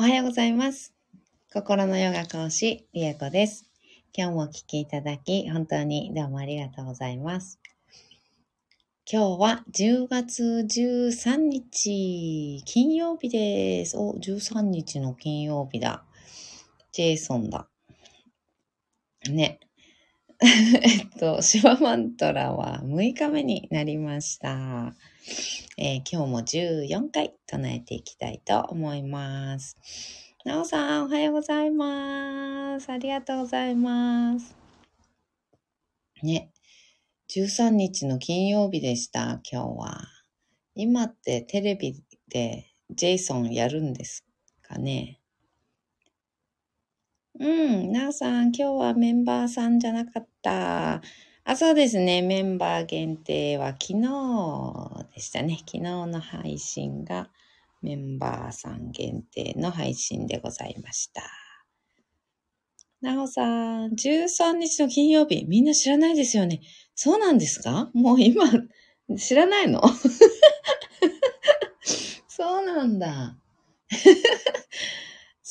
[0.00, 0.94] おはようございます。
[1.52, 3.66] 心のヨガ講師、リエコです。
[4.16, 7.60] 今日もお聴きいただき、本当にどうもありがとうございます。
[9.04, 13.98] 今日は10月13日、金曜日です。
[13.98, 16.02] お、13日の金曜日だ。
[16.92, 17.68] ジェイソンだ。
[19.28, 19.60] ね。
[20.42, 24.94] えっと、シワマントラは6日目になりました。
[25.76, 29.76] えー今日も14回唱えていきたいと思います。
[30.46, 32.88] なおさん、おはようございます。
[32.88, 34.56] ありがとうございます。
[36.22, 36.50] ね。
[37.28, 40.08] 13日の金曜日でした、今日は。
[40.74, 44.24] 今ってテレビでジェイソンやるんです
[44.62, 45.19] かね。
[47.40, 51.00] うん、なおさん、今日はメンバーさんじゃなかった。
[51.44, 52.20] あ、そうですね。
[52.20, 55.56] メンバー限定は昨日でしたね。
[55.60, 57.30] 昨日の配信が
[57.80, 61.22] メンバーさん限定の配信でございました。
[63.00, 66.60] なおさん、13日の金曜日、みんな知らないですよね。
[66.94, 67.88] そうなんですか？
[67.94, 68.44] もう今、
[69.16, 69.80] 知らないの？
[72.28, 73.38] そうなんだ。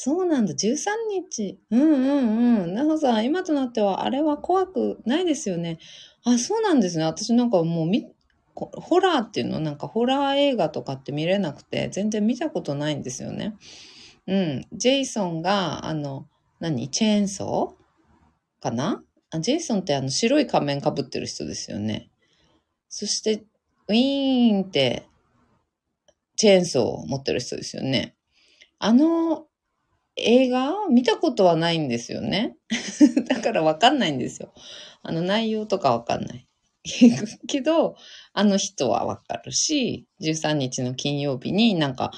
[0.02, 0.54] そうなんだ。
[0.54, 1.60] 13日。
[1.72, 2.74] うんうんうん。
[2.74, 5.78] なおさん、今となっては、あれは怖くないですよね。
[6.24, 7.04] あ、そうなんですね。
[7.04, 8.08] 私なんかもうみ、
[8.56, 13.58] ホラーっていうのなんかホラー映画とかって見れなくて、全然見たことないんですよね。
[14.26, 14.66] うん。
[14.72, 16.30] ジェイソンが、あの、
[16.62, 16.90] 何？
[16.90, 19.04] チェーンソーかな？
[19.32, 22.10] あジェイソンってあの白い仮面かぶってる人ですよね。
[22.88, 23.44] そして、
[23.90, 25.10] ウィーンって、
[26.38, 28.16] チェーンソーを持ってる人ですよね。
[28.80, 29.49] あの
[30.22, 32.56] 映画見たことはないんですよね。
[33.28, 34.54] だからわかんないんですよ。
[35.02, 36.48] あの内容とかわかんない。
[37.48, 37.96] けど、
[38.34, 42.12] あの人はわかるし、13日の金曜日になんか、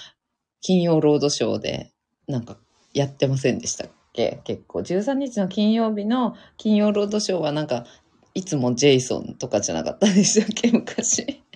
[0.62, 1.92] 金曜ロードショーで
[2.28, 2.58] なんか
[2.94, 4.40] やってませんでしたっけ？
[4.44, 4.80] 結構。
[4.80, 7.86] 13日の金曜日の金曜ロードショーはなんか、
[8.34, 10.72] いつもジェイソンとかじゃなかったでしたっけ？
[10.72, 11.44] 昔。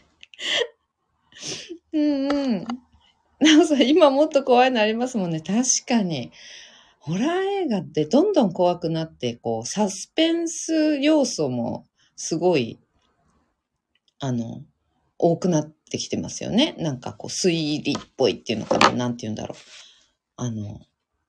[1.93, 2.65] うんうん。
[3.39, 5.41] なおさん、今もっと怖いのありますもんね。
[5.41, 6.31] 確かに。
[6.99, 11.85] ホラー映画ってどんどん怖くなって、こう、サスペンス要素も
[12.15, 12.79] すごい、
[14.19, 14.63] あの、
[15.17, 16.75] 多くなってきてますよね。
[16.79, 18.91] なんかこう、推理っぽいっていうのかな。
[18.91, 19.57] なんて言うんだろう。
[20.37, 20.81] あの、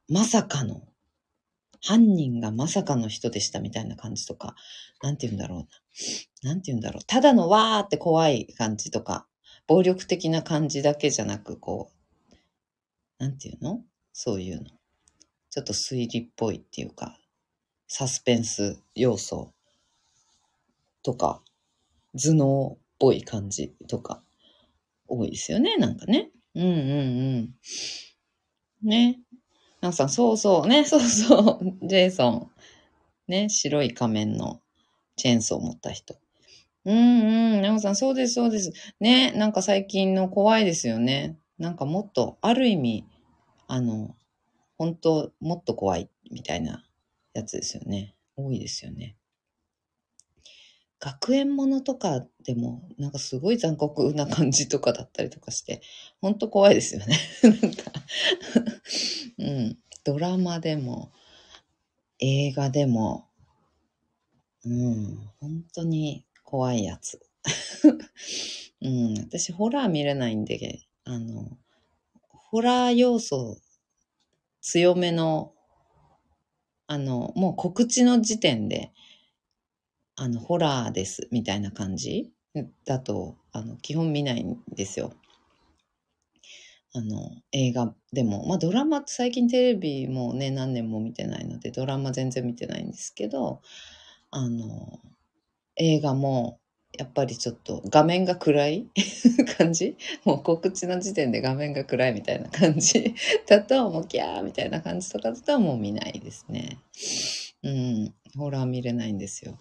[0.09, 0.83] まさかの、
[1.83, 4.55] 犯人がまさかの人でしたみたいな感じとか、
[5.03, 5.59] なんて言うんだろう
[6.45, 6.51] な。
[6.51, 7.05] なんて言うんだろう。
[7.07, 9.27] ただのわーって怖い感じとか、
[9.67, 11.96] 暴力的な感じだけじゃなく、こう、
[13.19, 13.81] なんていうの？
[14.13, 14.67] そういうの。
[15.51, 17.19] ちょっと推理っぽいっていうか、
[17.89, 19.53] サスペンス要素
[21.03, 21.41] とか、
[22.15, 24.23] 頭脳っぽい感じとか、
[25.09, 26.31] 多いですよね、なんかね。
[26.55, 27.49] うんうんう
[28.87, 28.89] ん。
[28.89, 29.21] ね。
[29.81, 32.51] なんかさん、そうそう、ね、そうそう、ジェイソン。
[33.29, 34.61] ね、白い仮面の
[35.17, 36.17] チェーンソーを持った人。
[36.85, 38.73] うんうん、なおさん、そうです、そうです。
[39.01, 41.37] ね、なんか最近の怖いですよね。
[41.59, 43.07] なんかもっと、ある意味、
[43.67, 44.17] あの、
[44.79, 46.85] 本当もっと怖いみたいな
[47.33, 48.15] やつですよね。
[48.37, 49.17] 多いですよね。
[50.99, 55.83] 学園ものとかでも、なんかすごい残酷な感じとかだったりとかして、
[56.21, 57.19] 本当怖いですよね。
[57.43, 57.93] なんか、
[59.39, 61.13] うん、ドラマでも、
[62.19, 63.29] 映画でも、
[64.65, 67.21] うん、本当に怖いやつ。
[68.81, 71.57] うん、私、ホラー見れないんで、あの、
[72.51, 73.59] ホラー要素
[74.61, 75.55] 強めの、
[76.89, 78.93] あの、もう告知の時点で、
[80.17, 82.33] あの、ホラーです、みたいな感じ
[82.85, 85.13] だと、あの、基本見ないんですよ。
[86.93, 88.47] あの、映画でも。
[88.47, 93.61] まあ、ドラマ最近テレビもね、何年も見てないので、ドラマ全然見てないんですけど、
[94.31, 95.01] あの、
[95.77, 96.61] 映画も、
[96.99, 98.87] やっぱりちょっと画面が暗い
[99.59, 99.97] 感じ？
[100.25, 103.15] もう告知の時点で画面が暗いみたいな感じ？
[103.47, 106.79] だと、もうキャーみたいな感じとかだともう見ないですね。
[107.63, 109.59] うん、ホラー見れないんですよ。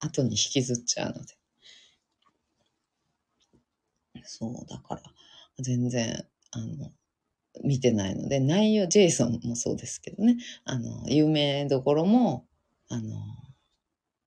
[0.00, 1.34] 後に引きずっちゃうので。
[4.24, 5.02] そう、だから、
[5.60, 6.92] 全然、あの、
[7.64, 12.46] 見てないので、内容、ジェイソンもそうですけどね、あの、有名どころも、
[12.88, 13.16] あの、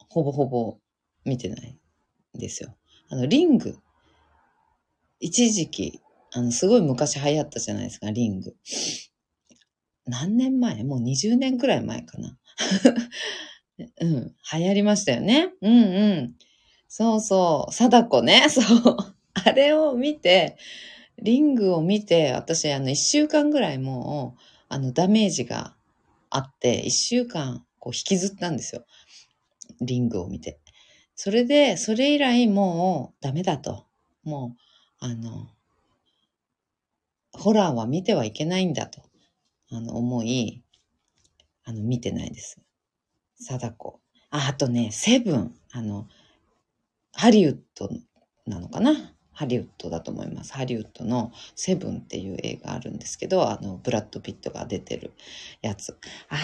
[0.09, 0.77] ほぼほぼ
[1.25, 1.80] 見てない
[2.33, 2.75] ですよ。
[3.09, 3.77] あの、リング。
[5.19, 6.01] 一時期、
[6.33, 8.55] あの、すごい昔流行ったじゃないですか、リング。
[10.05, 10.83] 何年前？
[10.83, 12.37] もう20年くらい前かな。
[14.01, 15.53] うん、流行りましたよね。
[15.61, 16.35] うんうん。
[16.87, 18.97] そうそう、貞子ね、 そう。
[19.33, 20.57] あれを見て、
[21.21, 25.75] リングを見て、私、あの、一週間ぐらいもう、あの、ダメージが
[26.29, 28.85] あって、一週間、こう、引きずったんですよ。
[29.81, 30.60] リングを見て。
[31.23, 33.85] それで、それ以来もうダメだと。
[34.23, 34.55] も
[35.01, 35.49] う、あの、
[37.31, 39.03] ホラーは見てはいけないんだと、
[39.69, 40.63] あの、思い、
[41.63, 42.59] あの、見てないです。
[43.35, 43.99] 貞子。
[44.31, 45.53] あ、あとね、セブン。
[45.71, 46.07] あの、
[47.11, 47.87] ハリウッド
[48.47, 49.13] なのかな？
[49.31, 50.53] ハリウッドだと思います。
[50.53, 55.11] ハリウッドのセブンっていう映画あるんですけど、あの、ブラッド・ピットが出てる
[55.61, 55.97] やつ。
[56.29, 56.37] あ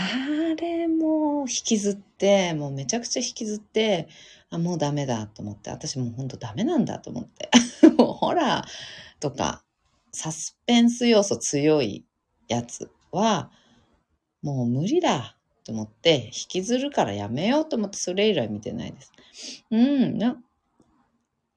[0.56, 4.08] れも引きずって、もうめちゃくちゃ引きずって、
[4.50, 7.50] あ、もうダメだと思って、私もうほんとダメなんだと思って。
[7.98, 9.64] もうホラーとか
[10.12, 12.06] サスペンス要素強い
[12.48, 13.52] やつは、
[14.42, 19.12] もう無理だと思って、引きずるからやめようと思って、それ以来見てないです。
[19.70, 20.42] うん、な、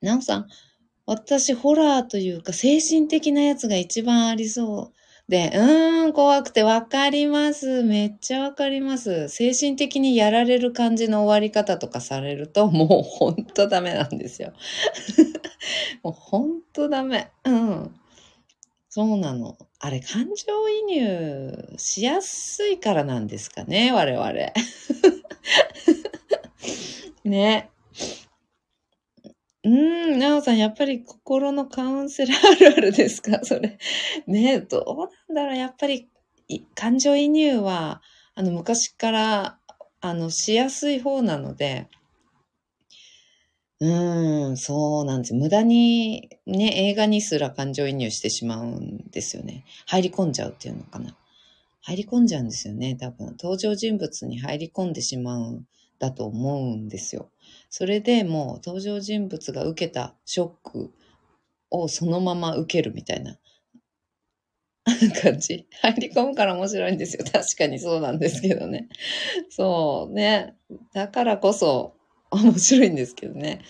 [0.01, 0.49] なおさん、
[1.07, 5.00] 私、ホラーというか、精神的なやつが一番ありそう。
[5.31, 7.85] で、うーん、怖くてわかります。
[7.85, 9.29] めっちゃわかります。
[9.29, 14.53] 精神的にやられる感じの終わり方とかされると、 もうほんとダメなんですよ。
[16.03, 17.31] もうほんとダメ。
[17.45, 17.95] うん。
[18.89, 19.57] そうなの。
[19.79, 24.33] あれ、感情移入しやすいからなんですかね、我々。
[27.23, 27.71] ね。
[29.63, 33.41] うん、なおさん、やっぱり心のカウンセラーあるあるですか？
[33.45, 33.79] それ。
[34.27, 36.09] ね、どうなんだろうやっぱり、
[36.49, 38.01] い感情移入は、
[38.35, 39.59] あの、昔から、
[40.01, 41.89] あの、しやすい方なので、
[43.81, 45.35] うーん、そうなんです。
[45.35, 49.65] 無駄に、ね、映画にすら感情移入してしまうんですよね。
[49.87, 51.17] 入り込んじゃうっていうのかな。
[51.83, 53.37] 入り込んじゃうんですよね、多分。
[53.41, 55.67] 登場人物に入り込んでしまうん
[55.99, 57.31] だと思うんですよ。
[57.71, 60.91] それでもう登場人物が受けたショック
[61.71, 63.39] をそのまま受けるみたいな
[65.23, 65.67] 感じ。
[65.81, 67.25] 入り込むから面白いんですよ。
[67.25, 68.89] 確かにそうなんですけどね。
[69.51, 70.57] そうね。
[70.93, 71.95] だからこそ
[72.31, 73.63] 面白いんですけどね。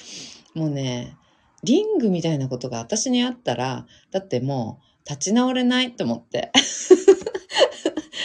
[0.55, 1.17] もうね、
[1.63, 6.53] リングみたいなことが私にあったら、だってもう立ち直れないと思って。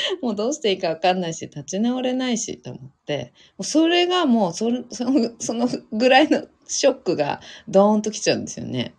[0.21, 3.33] もうどうしていいかわかんないし、立ち直れないし、と思って。
[3.57, 8.93] もうそれがもうそ、その、そのぐらいのショックがドーンと来ちゃうんですよね。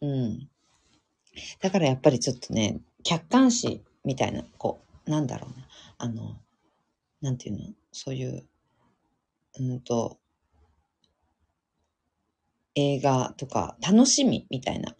[0.00, 0.48] うん。
[1.60, 5.66] だからやっぱりちょっとね、客観視みたいな、こう、なんだろうな。
[5.98, 6.36] あの、
[7.20, 7.64] なんていうの？
[7.92, 8.44] そういう、
[9.58, 10.18] うんと、
[12.74, 14.94] 映画とか楽しみみたいな、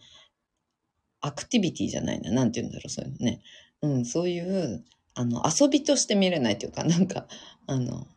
[1.21, 2.31] アクティビティじゃないな。
[2.31, 3.41] なんて言うんだろう、そういうのね。
[3.81, 4.83] うん、そういう、
[5.15, 7.27] あの、遊びとして見れないというか、なんか、
[7.67, 8.07] あの、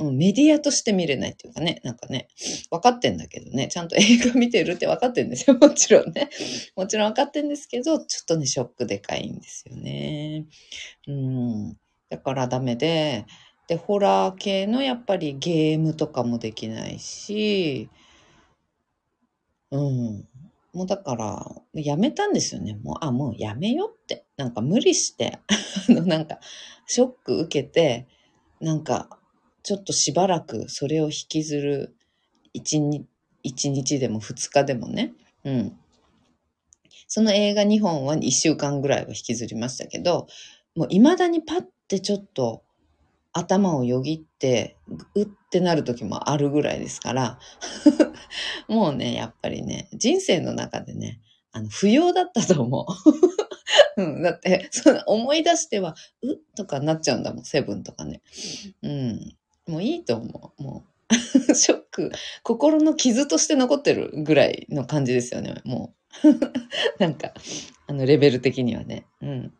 [0.00, 2.28] メディアとして見れないっていうかね、なんかね、
[2.70, 6.30] 分かってんだけどね、ちゃんと映画見てるって分かってんですよ、 もちろんね。
[6.76, 10.46] もちろん分かってんですけど、ちょっとね、ショックでかいんですよね。
[11.08, 11.76] うん。
[12.10, 13.26] だからダメで、
[13.68, 17.90] で、ホラー系のやっぱりゲームとかもできないし、
[19.70, 20.28] うん。
[20.72, 22.78] もうだから、やめたんですよね。
[22.82, 24.26] もう、あ、もうやめよって。
[24.36, 25.38] なんか無理して、
[25.88, 26.40] あの、なんか、
[26.86, 28.06] ショック受けて、
[28.60, 29.18] なんか、
[29.62, 31.96] ちょっとしばらくそれを引きずる
[32.52, 33.06] 一日
[33.42, 35.14] 一日でも二日でもね。
[35.44, 35.78] うん。
[37.06, 40.26] その映画2本は1週間ぐらいは引きずりましたけど、
[40.74, 42.62] もう未だにパッてちょっと
[43.38, 44.76] 頭をよぎって、
[45.14, 47.38] うってなる時もあるぐらいですから、
[48.68, 51.20] もうね、やっぱりね、人生の中でね、
[51.52, 52.86] あの、不要だったと思う。
[54.02, 58.22] うん、だって、その思い出しては、うっとかなっちゃうんだもん、セブンとかね。
[58.82, 59.36] うん。
[59.66, 60.62] もういいと思う。
[60.62, 60.84] も
[61.50, 65.98] う、 ショック、心の傷として残ってるぐらいの感じですよね、もう。
[66.98, 67.32] なんか、
[67.86, 69.06] あの、レベル的にはね。
[69.20, 69.52] うん。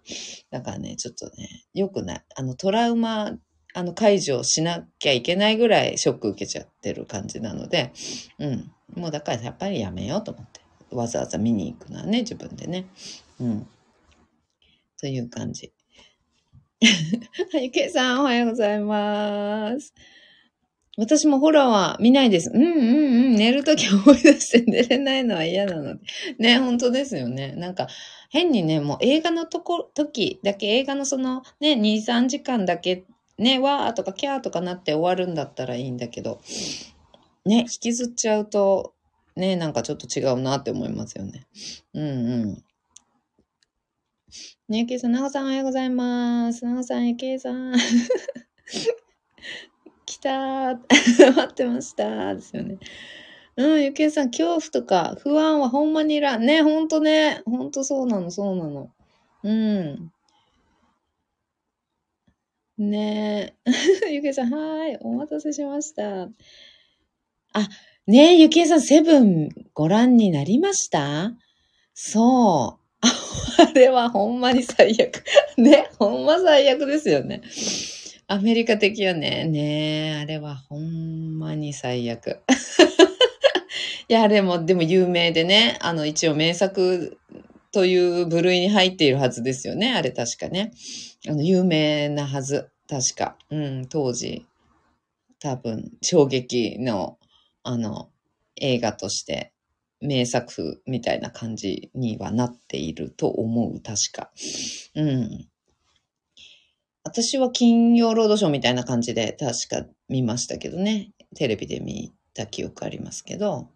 [0.50, 2.25] だからね、ちょっとね、良くない。
[2.37, 3.32] あの、トラウマ、
[3.75, 7.92] あの、解除しなきゃいけないぐらいショック受けちゃってる感じなので、
[8.38, 8.72] うん。
[8.96, 10.60] もうだからやっぱりやめようと思って。
[10.90, 12.87] わざわざ見に行くのはね、自分でね。
[13.40, 13.68] うん。
[15.00, 15.72] という感じ。
[17.52, 19.92] はい、けいさん、おはようございます。
[20.96, 22.50] 私もホラーは見ないです。
[22.52, 22.75] うんうんう
[23.30, 23.37] ん。
[23.37, 26.00] 寝るとき思い出して寝れないのは嫌なので。
[26.38, 27.52] ね、本当ですよね。
[27.52, 27.87] なんか、
[28.30, 33.04] 変にね、もう映画のとこ、時だけ、映画のそのね、2、3時間だけ、
[33.38, 36.40] ね、わーとかキャーとかなって終わるんだったらいいんだけど、
[37.45, 38.95] ね、引きずっちゃうと、
[39.37, 41.47] ね、なんかちょっと違うなって思いますよね。
[41.95, 42.09] うんう
[42.47, 42.64] ん。
[44.68, 46.64] ねゆけいさん、なおさんおはようございます。
[46.64, 47.75] なおさん、ゆけいさん。
[50.04, 50.78] 来たー。
[51.37, 52.35] 待ってましたー。
[52.35, 52.78] ですよね。
[53.57, 56.45] うん、ゆけいさん、恐怖とか不安はほんまにいらん。
[56.45, 57.42] ね、ほんとね。
[57.47, 58.90] ほんとそうなの、そうなの。
[59.45, 60.12] うん。
[62.78, 63.54] ね
[64.06, 64.11] え。
[64.14, 64.99] ゆきえさん、はーい。
[65.00, 66.28] お待たせしました。
[67.52, 67.68] あ、
[68.06, 71.32] ねえ、ゆきえさん、セブンご覧になりました？
[71.94, 73.06] そう。
[73.62, 75.25] あれはほんまに最悪。
[75.58, 77.42] ね、ほんま最悪ですよね。
[78.28, 79.44] アメリカ的よね。
[79.47, 82.40] ねえ、あれはほんまに最悪。
[84.08, 87.18] いや、でも、でも有名でね、あの、一応名作
[87.73, 89.92] という部類に入っているはずですよね。
[89.92, 90.73] あれ確かね。
[91.26, 92.70] あの、有名なはず。
[92.88, 93.37] 確か。
[93.50, 94.46] うん、当時。
[95.40, 97.18] 多分、衝撃の、
[97.62, 98.10] あの、
[98.56, 99.52] 映画として
[100.00, 103.80] 名作みたいな感じにはなっていると思う。
[103.80, 104.30] 確か。
[104.94, 105.48] うん。
[107.04, 111.12] 私は金曜ロードショーみたいな感じで確か見ましたけどね。
[111.34, 113.70] テレビで見た記憶ありますけど。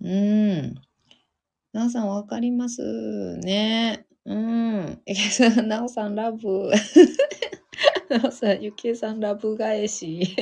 [0.00, 0.74] うん。
[1.72, 4.06] なおさんわかりますね。
[4.26, 5.02] うん。
[5.68, 6.70] なお さんラブ。
[8.10, 10.36] なおさん、ゆきえさんラブ返し。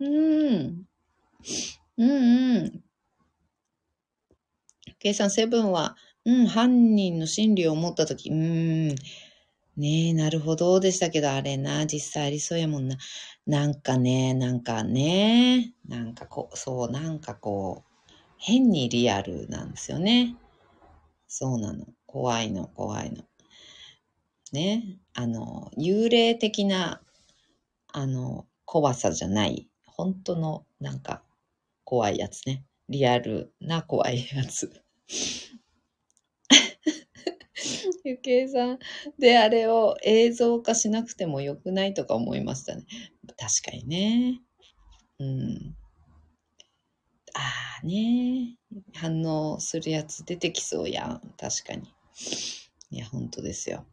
[0.00, 0.86] うん。
[1.98, 2.82] うんうん。
[4.86, 5.94] ゆきえさん、セブンは、
[6.24, 8.88] うん、犯人の心理を持ったとき、うん。
[8.88, 12.96] ねえ、なるほどでしたけど、あれな、実際ありそうやもんな。
[13.46, 20.34] なんかね、なんかね、なんかこう、そう、なんかこう、変にリアルなんですよね。
[21.28, 21.86] そうなの。
[22.06, 23.24] 怖いの、怖いの。
[24.52, 24.98] ね。
[25.14, 27.02] あの、幽霊的な、
[27.92, 29.68] あの、怖さじゃない。
[29.84, 31.22] 本当の、なんか、
[31.84, 32.64] 怖いやつね。
[32.88, 34.82] リアルな怖いやつ。
[38.04, 38.78] ゆきえさん。
[39.18, 42.84] で、あれを映像化しなくてもよくないとか思いましたね。
[43.36, 44.40] 確かにね。
[45.18, 45.76] うん。
[47.36, 48.56] ああね。
[48.94, 51.20] 反応するやつ出てきそうやん。
[51.38, 51.94] 確かに。
[52.90, 53.84] いや、本当ですよ。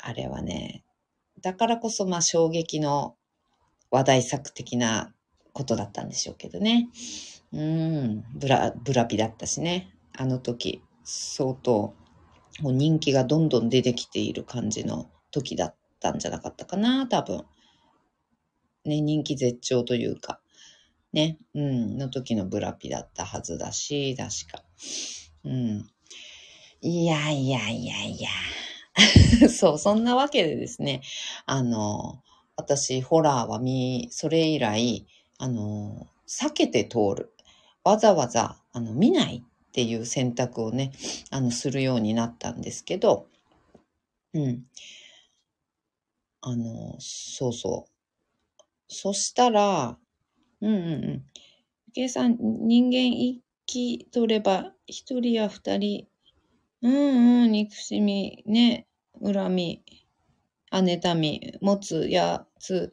[0.00, 0.84] あれはね。
[1.40, 3.16] だからこそ、まあ、衝撃の
[3.90, 5.14] 話題作的な
[5.52, 6.88] ことだったんでしょうけどね。
[7.52, 8.24] うん。
[8.34, 9.94] ブラ、ブラピだったしね。
[10.16, 11.94] あの時、相当、
[12.60, 17.44] もう人気がどんどん出てきている感じの時だったんじゃなかったかな、多分。
[18.84, 20.40] ね、人気絶頂というか、
[21.12, 24.64] ね、うん、の時のブラピだったはずだし、確か。
[25.44, 25.86] うん。
[26.80, 28.30] いやいやいやいや。
[29.48, 31.02] そう、そんなわけでですね、
[31.46, 32.22] あの、
[32.56, 35.06] 私、ホラーは見、それ以来、
[35.38, 37.32] あの、避けて通る。
[37.84, 40.92] わざわざ、あの、見ないっていう選択をね、
[41.30, 43.28] あの、するようになったんですけど、
[44.34, 44.66] うん。
[46.40, 47.92] あの、そうそう。
[48.88, 49.98] そしたら、
[50.62, 51.24] うんうんうん。
[51.92, 56.06] 計算、人間生きとれば、一人や二人、
[56.82, 58.86] うんうん、憎しみ、ね、
[59.22, 59.82] 恨み、
[60.70, 62.92] あ、妬み、持つやつ、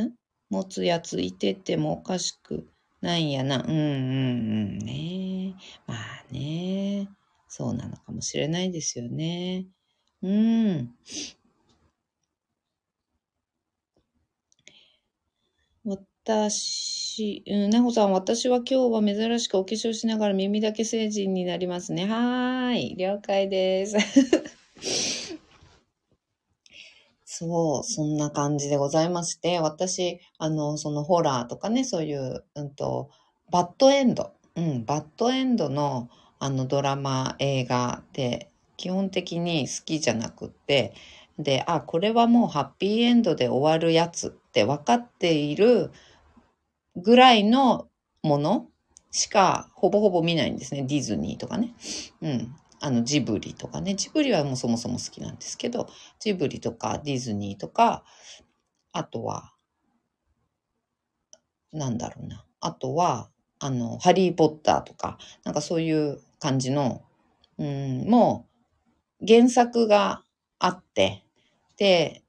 [0.00, 0.12] ん？
[0.50, 2.68] 持つやついててもおかしく
[3.00, 3.62] ないんやな。
[3.62, 3.80] うんうんう
[4.74, 5.54] んね。
[5.86, 7.08] まあね。
[7.48, 9.66] そうなのかもしれないですよね。
[10.22, 10.94] うん。
[16.26, 22.06] 私、うん、なほさん、私は今日は珍しくお化粧しながら耳だけ成人になりますね。
[22.06, 22.96] はーい。
[22.96, 23.98] 了解です。
[27.26, 33.10] そう、そんな感じでございまして、私、あの、そのホラーとかね、そういう、うんと、
[33.50, 40.94] バッドエンド、うん、バッドエンドの、あの、ドラマ、映画って、基本的に好きじゃなくって、
[41.38, 45.90] で、あ、これはもうハッピーエンドで終わるやつって分かっている
[46.96, 47.88] ぐらいの
[48.22, 48.68] もの
[49.10, 50.82] しかほぼほぼ見ないんですね。
[50.82, 51.74] ディズニーとかね。
[52.20, 52.54] うん。
[52.80, 53.94] あの、ジブリとかね。
[53.94, 58.04] ジブリはもうそもそも好きなんですけど、ジブリとかディズニーとか、
[58.92, 59.52] あとは、
[61.72, 62.44] なんだろうな。
[62.60, 67.02] あとは、あの、ハリーポッターとか、なんかそういう感じの、
[67.58, 68.46] うん、も
[69.22, 70.22] う原作が
[70.58, 71.24] あって、
[71.76, 72.22] で、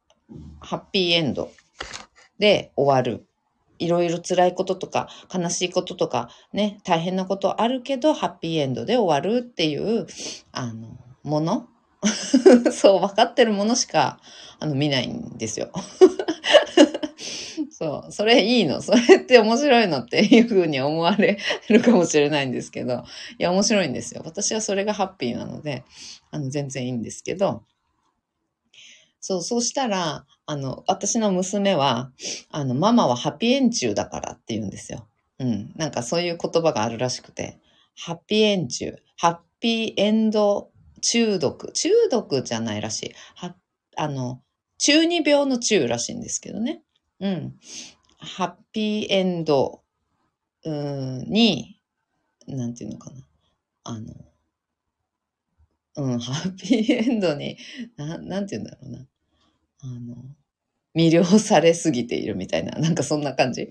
[0.62, 1.52] ハッピーエンド
[2.40, 3.28] で終わる。
[3.80, 10.08] いろいろ辛いこととか悲しいこととかね、大変なことあるけど、ハッピーエンドで終わるっていう、
[10.52, 11.68] あの、もの？
[12.72, 14.20] そう、分かってるものしか、
[14.60, 15.72] あの、見ないんですよ。
[17.72, 18.82] そう、それいいの。
[18.82, 21.38] それって面白いのっていうふうに思われ
[21.70, 23.04] るかもしれないんですけど、
[23.38, 24.22] いや、面白いんですよ。
[24.26, 25.84] 私はそれがハッピーなので、
[26.32, 27.64] あの、全然いいんですけど、
[29.20, 32.12] そう、そうしたら、あの、私の娘は、
[32.52, 35.08] あの、ママはハッピーエンチューだからって言うんですよ。
[35.40, 35.74] うん。
[35.76, 37.60] なんかそういう言葉があるらしくて、
[37.98, 40.70] ハッピーエンチュー、ハッピーエンド
[41.02, 43.16] 中毒、中毒じゃないらしい。
[43.36, 43.56] は、
[43.96, 44.42] あの、
[44.78, 46.84] 中二病の中らしいんですけどね。
[47.20, 47.56] うん。
[48.18, 49.84] ハッピーエンド
[50.66, 51.80] に、
[52.48, 53.28] なんていうのかな。
[53.84, 54.14] あの、
[55.98, 57.58] うん、ハッピーエンドに、
[57.98, 59.08] ななんて言うんだろうな。
[59.86, 60.16] あの、
[60.96, 63.70] 魅了されすぎているみたいな、 なんかそんな感じ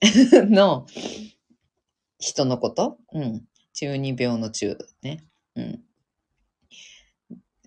[0.32, 0.86] の
[2.18, 2.98] 人のこと？
[3.12, 3.46] うん。
[3.72, 5.24] 中二病の中ね。
[5.54, 5.82] うん。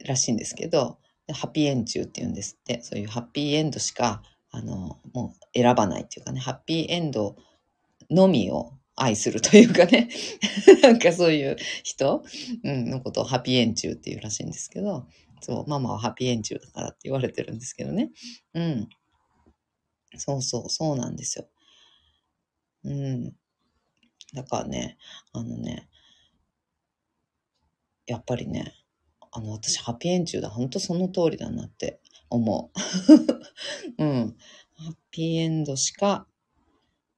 [0.03, 0.97] らしいんですけど、
[1.31, 2.81] ハッピーエン中って言うんですって。
[2.81, 7.35] そういうハッピーエンドしか、あの、もう選ばないっていうかね、ハッピーエンド
[8.09, 10.09] のみを愛するというかね、
[10.81, 12.23] なんかそういう人、
[12.63, 15.07] うん、のことをハッピーエン中っていうらしいんですけど、
[15.41, 18.11] そう、ママはハッピーエン中だからって言われてるんですけどね。
[18.53, 18.89] うん。
[20.17, 21.47] そうそう、そうなんですよ。
[22.83, 23.35] うん。
[24.33, 24.97] だからね、
[25.33, 25.89] あのね、
[28.05, 28.73] やっぱりね、
[29.31, 30.49] あの、私、ハッピーエン中だ。
[30.49, 32.71] 本当その通りだなって思
[33.97, 34.01] う。
[34.03, 34.35] うん。
[34.75, 36.27] ハッピーエンドしか、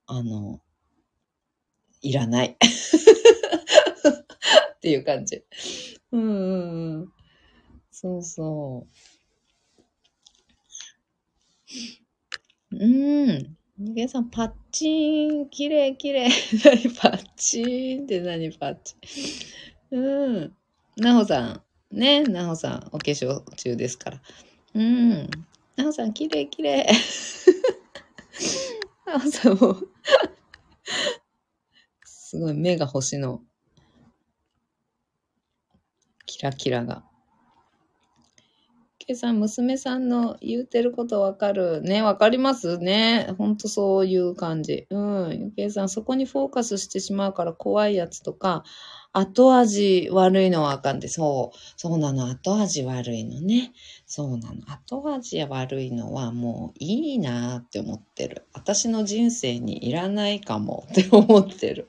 [0.07, 0.61] あの、
[2.01, 2.57] いらない。
[4.75, 5.43] っていう感じ。
[6.11, 7.20] うんうんうん。
[8.01, 8.87] そうそ
[12.71, 12.75] う。
[12.75, 13.57] うん。
[13.77, 16.31] 人間さん、パッチン、きれいきれい。
[16.65, 18.95] 何パッチンって何パッチ
[19.91, 19.99] ン。
[19.99, 20.57] うん。
[20.97, 21.61] なほさん。
[21.95, 24.21] ね、なほさん、お化粧中ですから。
[24.73, 25.29] うん。
[25.75, 26.85] なほさん、きれいきれい。
[29.05, 29.75] なほさんも
[32.03, 33.43] すごい目が星の、
[36.25, 37.10] キラキラが。
[39.11, 41.81] けいさん、娘さんの言うてることわかる。
[41.81, 43.33] ね、わかりますね。
[43.37, 44.87] ほんとそういう感じ。
[44.89, 45.37] うん。
[45.37, 48.63] ゆけいさん、そこにフォーカスしてしまうから怖いやつとか、
[49.13, 51.57] 後味悪いのはあかんで、そう。
[51.75, 52.29] そうなの。
[52.29, 53.73] 後味悪いのね。
[54.05, 54.61] そうなの。
[54.67, 58.47] 後味悪いのはもういいなって思ってる。
[58.53, 61.87] 私の人生にいらないかも って思ってる。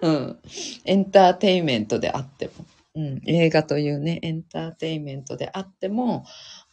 [0.00, 0.38] うん。
[0.86, 2.64] エンターテインメントであっても。
[2.94, 3.20] うん。
[3.24, 6.24] 映画というね、エンターテインメントであっても、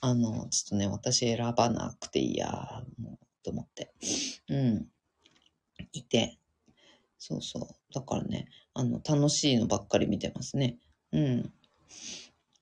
[0.01, 3.93] あの、ちょっとね、私選ばなくていいや、もう、と思って。
[4.49, 4.87] うん。
[5.93, 6.37] いて。
[7.17, 7.93] そうそう。
[7.93, 10.77] だからね、あの、楽しいのばっかり見てますね。
[11.11, 11.53] うん。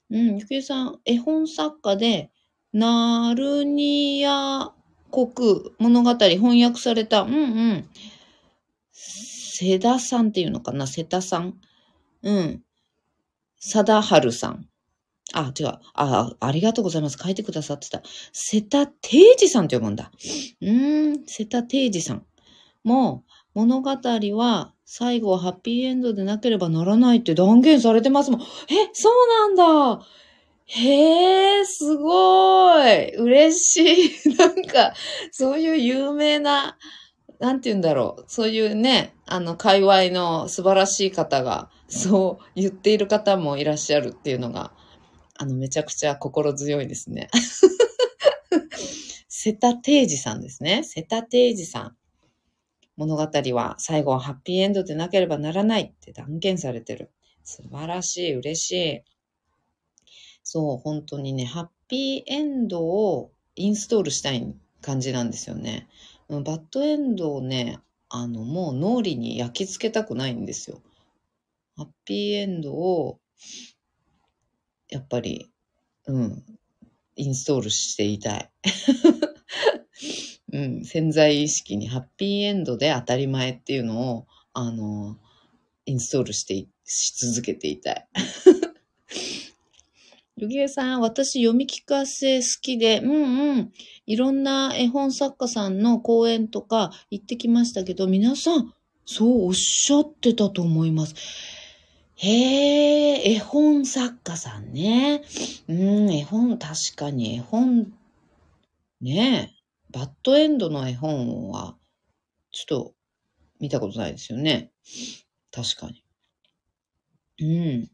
[0.10, 2.32] うん、ゆきえさん、絵本作家で、
[2.74, 4.72] ナルニア
[5.12, 7.38] 国物語翻訳された、うんう
[7.74, 7.90] ん。
[8.92, 11.60] セダさんっていうのかなセタさん。
[12.24, 12.64] うん。
[13.60, 14.68] 貞治さん。
[15.34, 15.68] あ、違う。
[15.94, 17.18] あ、ありがとうございます。
[17.22, 18.02] 書いてくださってた。
[18.32, 20.12] 瀬田定治さんって読むんだ。
[20.62, 22.26] うーん、瀬田定治さん。
[22.84, 28.42] もう、物語は最後はハッピーエンドでなければならないって断言されてますもん。
[28.42, 28.46] え、
[28.94, 30.06] そうなんだ。
[30.68, 33.16] へえ、すごい。
[33.16, 34.30] 嬉しい。
[34.38, 34.94] なんか、
[35.32, 36.78] そういう有名な、
[37.40, 38.26] なんて言うんだろう。
[38.28, 44.74] そういうね、あの、界隈の素晴らしい方が、そう言っている方もいらっしゃるっていうのが、
[45.38, 47.30] あの、めちゃくちゃ心強いですね。
[49.30, 50.84] 瀬田定治さんですね。
[50.84, 51.98] 瀬田定治さん。
[52.96, 57.12] 物語は最後はハッピーエンドでなければならないって断言されてる。
[57.44, 59.02] 素晴らしい、嬉しい。
[60.42, 65.88] そう、本当にね、ハッピーエンドをインストールしたい感じなんですよね。
[66.30, 70.82] バッドエンドをね、あの、もう脳裏に焼き付けたくないんですよ。
[71.76, 73.20] ハッピーエンドを、
[74.90, 75.50] やっぱり、
[76.06, 76.44] うん、
[77.16, 78.52] インストールしていたい。
[80.54, 85.18] うん、潜在意識にハッピーエンドで当たり前っていうのを、あの、
[85.86, 88.08] インストールしてし続けていたい。
[90.38, 93.72] ヨギエさん、私読み聞かせ好きで、うんうん、
[94.06, 98.72] いろんな絵本作家さんの講演とか行ってきましたけど、皆さん、
[99.04, 101.16] そうおっしゃってたと思います。
[102.18, 105.24] へえ、絵本作家さんね。
[105.68, 107.92] うん、絵本、確かに絵本、
[109.02, 109.58] ねえ。
[109.92, 111.76] バッドエンドの絵本は、
[112.52, 112.94] ちょっと
[113.60, 114.72] 見たことないですよね。
[115.52, 116.04] 確かに。
[117.40, 117.46] う
[117.80, 117.92] ん。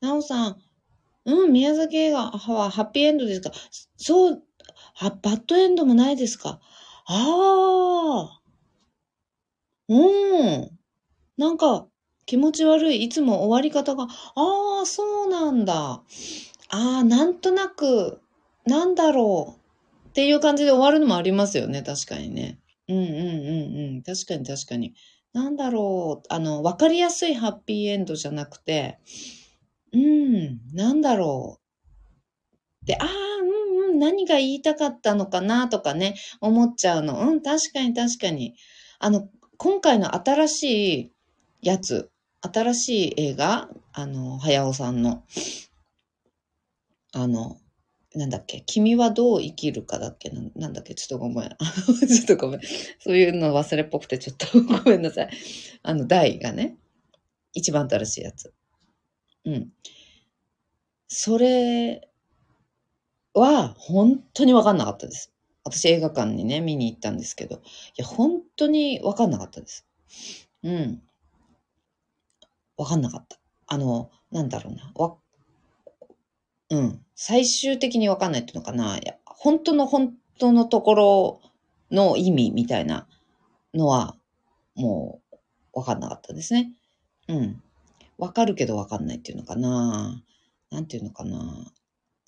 [0.00, 0.63] なおさん、
[1.26, 3.50] うん、宮崎映画はハッピーエンドですか？
[3.96, 4.42] そう、
[5.00, 6.60] バッドエンドもないですか？
[7.06, 8.40] ああ。
[9.88, 10.70] うん。
[11.36, 11.86] なんか、
[12.26, 13.04] 気持ち悪い。
[13.04, 14.04] いつも終わり方が、
[14.36, 15.74] ああ、そうなんだ。
[15.74, 16.02] あ
[16.70, 18.20] あ、なんとなく、
[18.66, 19.56] なんだろ
[20.06, 20.08] う。
[20.10, 21.82] っていう感じで終わるのもありますよね。
[21.82, 22.60] 確かにね。
[22.88, 24.02] うんうんうんうん。
[24.02, 24.94] 確かに確かに。
[25.34, 26.26] なんだろう。
[26.32, 28.98] あの、わかりやすいハッピーエンドじゃなくて、
[29.94, 31.60] うん、なんだろ
[32.82, 32.86] う。
[32.86, 37.20] で、ああ、うんうん、何が言いたかったのかなとかね、思っちゃうの。
[37.20, 38.54] うん、確かに確かに。
[38.98, 39.28] あの、
[39.58, 41.12] 今回の新しい
[41.62, 42.10] やつ、
[42.42, 45.24] 新しい映画、あの、早尾さんの、
[47.14, 47.58] あの、
[48.14, 50.30] なんだっけ君はどう生きるかだっけ？
[50.30, 50.94] なんだっけ？
[50.94, 51.48] ちょっとごめん。
[52.08, 52.60] ちょっとごめん。
[53.00, 55.30] そういうの忘れっぽくてちょっとごめんなさい。
[55.82, 56.76] あの、台がね。
[57.54, 58.52] 一番新しいやつ。
[59.44, 59.72] うん。
[61.08, 62.08] それ
[63.34, 65.32] は本当にわかんなかったです。
[65.64, 67.60] 私映画館にね、見に行ったんですけど、い
[67.96, 69.86] や、本当にわかんなかったです。
[70.62, 71.02] うん。
[72.76, 73.38] わかんなかった。
[73.66, 74.92] あの、なんだろうな。
[74.94, 75.16] わ、
[76.70, 77.04] うん。
[77.14, 78.98] 最終的にわかんないっていうのかな。
[78.98, 81.40] いや、本当の本当のところ
[81.90, 83.06] の意味みたいな
[83.72, 84.16] のは、
[84.74, 86.72] もう、わかんなかったですね。
[87.28, 87.62] うん。
[88.18, 90.22] わかるけどわかんないっていうのかな。
[90.70, 91.72] なんていうのかな。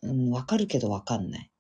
[0.03, 1.51] うん、わかるけどわかんない。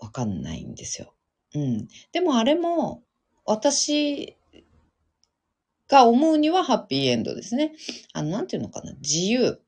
[0.00, 1.14] わかんないんですよ。
[1.54, 1.88] うん。
[2.12, 3.02] でもあれも、
[3.46, 4.36] 私
[5.88, 7.74] が思うにはハッピーエンドですね。
[8.12, 8.92] あの、なんていうのかな。
[8.94, 9.60] 自由。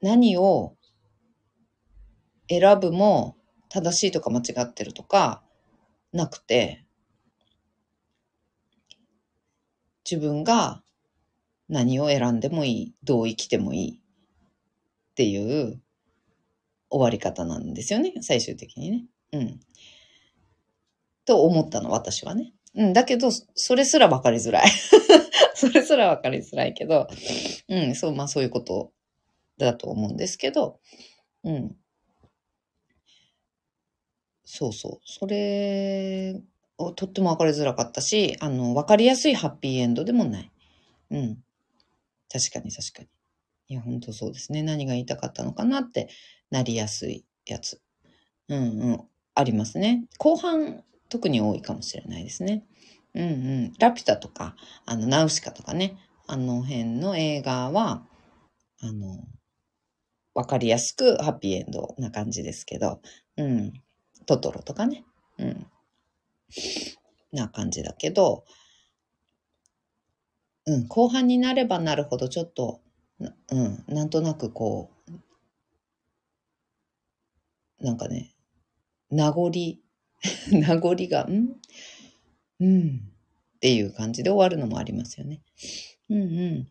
[0.00, 0.76] 何を
[2.48, 3.36] 選ぶも
[3.68, 5.42] 正しいとか間違ってるとか
[6.12, 6.84] なくて、
[10.10, 10.82] 自分が
[11.68, 15.80] 何を選んでもいい、どう生きてもいいっていう
[16.90, 19.04] 終わり方なんですよね、最終的にね。
[19.32, 19.60] うん。
[21.24, 22.52] と思ったの、私はね。
[22.74, 24.68] うん、だけど、それすら分かりづらい。
[25.54, 27.06] それすら分かりづらいけど、
[27.68, 28.92] うん、そう、まあそういうこと
[29.58, 30.80] だと思うんですけど、
[31.44, 31.76] うん。
[34.44, 35.00] そうそう。
[35.04, 36.42] それ
[36.96, 40.52] とっても分かりづらかったし、あの、分かりやすいハッピーエンドでもない。
[41.10, 41.38] うん。
[42.32, 43.08] 確かに確かに。
[43.68, 44.62] いや、本当そうですね。
[44.62, 46.08] 何が言いたかったのかなって
[46.50, 47.80] なりやすいやつ。
[48.48, 49.00] うんうん。
[49.34, 50.04] ありますね。
[50.18, 52.64] 後半、特に多いかもしれないですね。
[53.14, 53.26] うんう
[53.68, 53.72] ん。
[53.78, 55.98] ラピュタとか、あの、ナウシカとかね。
[56.26, 58.06] あの辺の映画は、
[58.80, 59.24] あの、
[60.34, 63.00] わかりやすくハッピーエンドな感じですけど、
[63.36, 63.72] うん。
[64.26, 65.04] トトロとかね。
[65.38, 65.66] うん。
[67.32, 68.44] な感じだけど、
[70.66, 72.80] うん、後半になればなるほどちょっと、
[73.18, 75.12] うん、なんとなくこう、
[77.84, 78.34] なんかね、
[79.10, 79.50] 名残、
[80.52, 81.56] 名残が、ん
[82.60, 83.00] うん、
[83.56, 85.40] っていう感じで終わるのもありますよね。
[86.08, 86.68] うんうん。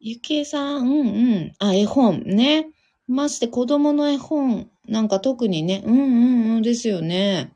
[0.00, 1.52] ゆきえさん、うんうん。
[1.58, 2.68] あ、絵本ね。
[3.08, 7.52] まして子供の絵本なんか特にね、うんうんうんですよね。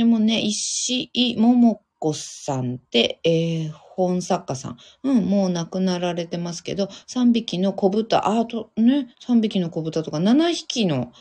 [0.00, 4.78] でもね、石井桃子さんって絵本作家さん。
[5.02, 11.12] うん、もう亡くなられてますけど、3匹の子豚、あとね、3匹の子豚とか、7匹の、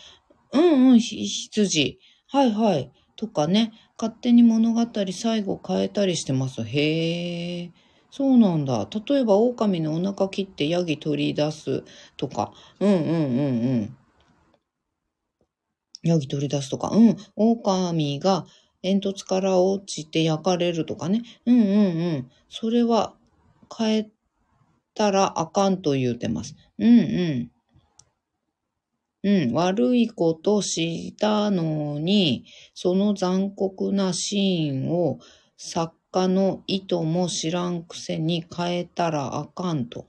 [0.53, 1.99] うんうん、羊。
[2.29, 2.89] はいはい。
[3.17, 6.63] とかね、勝手に物語最後変えたりしてます。
[6.63, 7.71] へえ。
[8.11, 8.87] そうなんだ。
[9.09, 11.83] 例えば、狼のお腹切ってヤギ取り出す
[12.15, 12.53] とか。
[12.79, 13.11] うんうんうんう
[13.81, 13.97] ん。
[16.03, 16.91] ヤギ取り出すとか。
[16.93, 17.17] うん。
[17.35, 18.45] 狼が
[18.81, 21.23] 煙突から落ちて焼かれるとかね。
[21.45, 21.71] うんうんう
[22.19, 22.31] ん。
[22.49, 23.13] それは
[23.77, 24.09] 変え
[24.93, 26.55] たらあかんと言うてます。
[26.77, 27.51] うんうん。
[29.21, 35.19] うん、悪いことしたのに、その残酷なシーンを
[35.57, 40.07] 作家の意図も知らんくせに変えたらあかんと。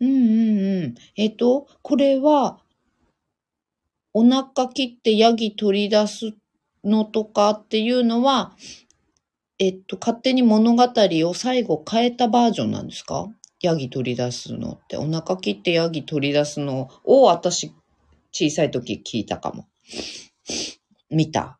[0.00, 0.94] うんうんうん。
[1.16, 2.58] えっと、これは、
[4.14, 6.32] お腹切ってヤギ取り出す
[6.86, 8.56] のとかっていうのは、
[9.58, 13.28] えっと、勝手に物語を最後変えたバージョンなんですか？
[13.62, 14.96] ヤギ取り出すのって。
[14.96, 17.72] お腹切ってヤギ取り出すのを私、
[18.30, 19.66] 小さい時聞いたかも。
[21.10, 21.58] 見た。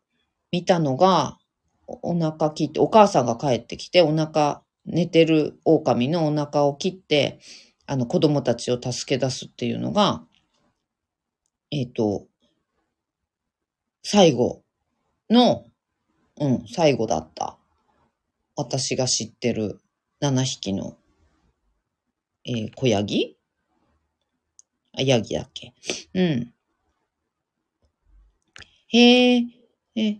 [0.51, 1.39] 見たのが、
[1.87, 7.39] お腹切って、お母さんが帰ってきて、お腹、寝てる狼のお腹を切って、
[7.87, 10.23] あの子供たちを助け出すっていうのが、
[11.71, 12.27] えっ、ー、と、
[14.03, 14.61] 最後
[15.29, 15.65] の、
[16.39, 17.57] うん、最後だった。
[18.55, 19.79] 私が知ってる
[20.21, 20.95] 7匹の、
[22.45, 23.37] えー、小ヤギ？
[24.97, 25.73] あ、ヤギだっけ？
[26.13, 26.53] うん。
[28.89, 29.43] へえ、
[29.95, 30.17] え、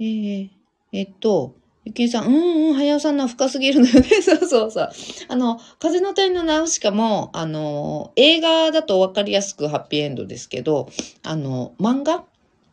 [0.00, 0.48] えー、
[0.92, 4.02] えっと、ゆきえさん、うんうん、はやおさんの深すぎるのよね。
[4.20, 4.90] そうそうそう。
[5.28, 10.90] あの、風の谷のナウシカも、あの、映画だとわかりやすくハッピーエンドですけど、
[11.22, 12.24] あの、漫画？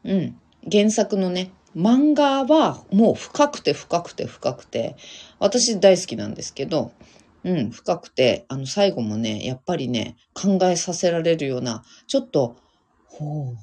[0.04, 0.40] うん。
[0.70, 4.96] 原作のね、漫画はもう深くて深くて深くて、
[5.40, 6.92] 私大好きなんですけど、
[7.44, 12.56] うん、深くて、あの、最後もね、やっぱりね、考えさせられるような、ちょっと、
[13.08, 13.58] ほう、っ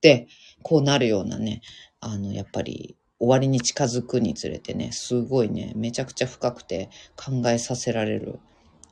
[0.00, 0.28] て、
[0.62, 1.60] こうなるようなね、
[2.00, 8.38] あの、やっぱり、終わりに近づくにつれてね、すごいね、めちゃくちゃ深くて考えさせられる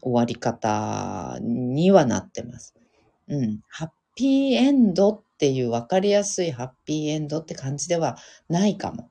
[0.02, 2.74] 終わり方にはなってます。
[3.28, 3.60] うん。
[3.68, 8.16] ハッピーエンドっっていう分かりやすいハッピーエンドって感じでは
[8.48, 9.10] ないかも。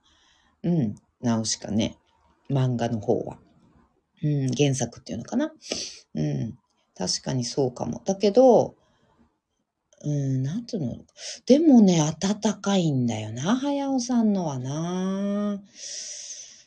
[0.64, 0.96] うん。
[1.22, 1.98] ナウシカね。
[2.50, 3.38] 漫画の方は。
[4.24, 4.52] うん。
[4.52, 5.52] 原作っていうのかな。
[6.16, 6.58] うん。
[6.98, 8.02] 確かにそうかも。
[8.06, 8.76] だけど、
[10.06, 10.98] うん、なんていうの？
[11.46, 15.62] でもね、暖かいんだよな、早尾さんのはな。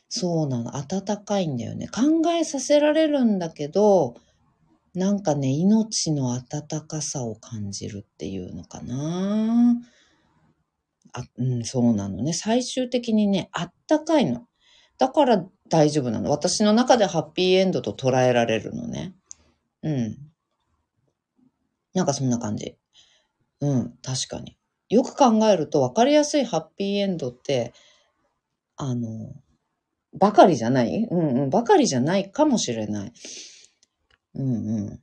[0.09, 1.87] そうなの、暖かいんだよね。
[1.87, 4.15] 考えさせられるんだけど、
[4.97, 9.75] なんかね、命の温かさを感じるっていうのかな。
[11.13, 12.33] あ、うん、そうなのね。
[12.33, 14.47] 最終的にね、あったかいの。
[14.97, 16.31] だから大丈夫なの。
[16.31, 19.13] 私の中でハッピーエンドと捉えられるのね。
[19.83, 20.17] うん。
[21.93, 22.75] なんかそんな感じ。
[23.61, 24.57] うん、確かに。
[24.89, 27.71] よく考えると分かりやすいハッピーエンドって、
[28.77, 29.31] あの、
[30.17, 31.07] ばかりじゃない？
[31.11, 33.13] うんうん、ばかりじゃないかもしれない。
[34.37, 34.99] うんうん。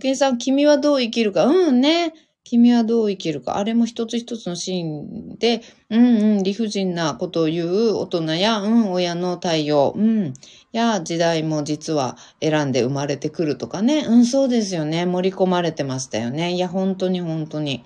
[0.00, 1.46] ケンさん、君はどう生きるか？
[1.46, 2.14] うんね。
[2.44, 3.58] 君はどう生きるか？
[3.58, 10.32] あれも一つ一つのシーンで、うんうん、理不尽なことを言う大人や、うん、親の対応、うん、
[10.72, 13.98] や、時代も実は選んで生まれてくるとかね。
[14.08, 15.04] うん、そうですよね。
[15.04, 16.52] 盛り込まれてましたよね。
[16.52, 17.84] いや、本当に本当に。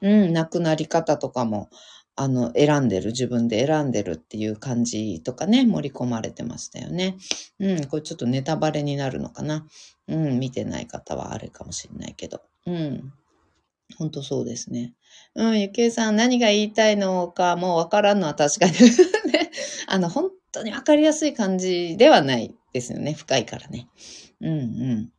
[0.00, 1.68] うん、亡くなり方とかも、
[2.20, 7.16] あの、選んでる、自分で選んでるっていう感じとかね、盛り込まれてましたよね。
[7.60, 9.64] うん、これちょっとネタバレになるのかな。
[10.08, 12.40] うん、見てない方はあれかもしれないけど。
[12.66, 13.12] うん。
[13.96, 14.94] 本当そうですね。
[15.36, 19.52] うん、ゆきえさん何が言いたいのかもうわからんのは確かにね。
[19.86, 23.12] あの、本当にわかりやすい感じではないですよね。
[23.12, 23.86] 深いからね。
[24.40, 25.12] うんうん。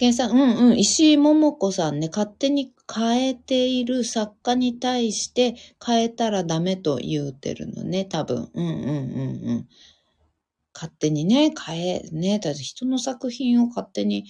[0.00, 0.78] ゆきえさん、うんうん。
[0.78, 8.48] 石井桃子さんね、勝手に変えている作家に対して変えたらダメと言うてるのね、多分。
[8.54, 9.68] うんうんうんうん。
[10.72, 14.24] 勝手にね、変え、ね、だって人の作品を勝手に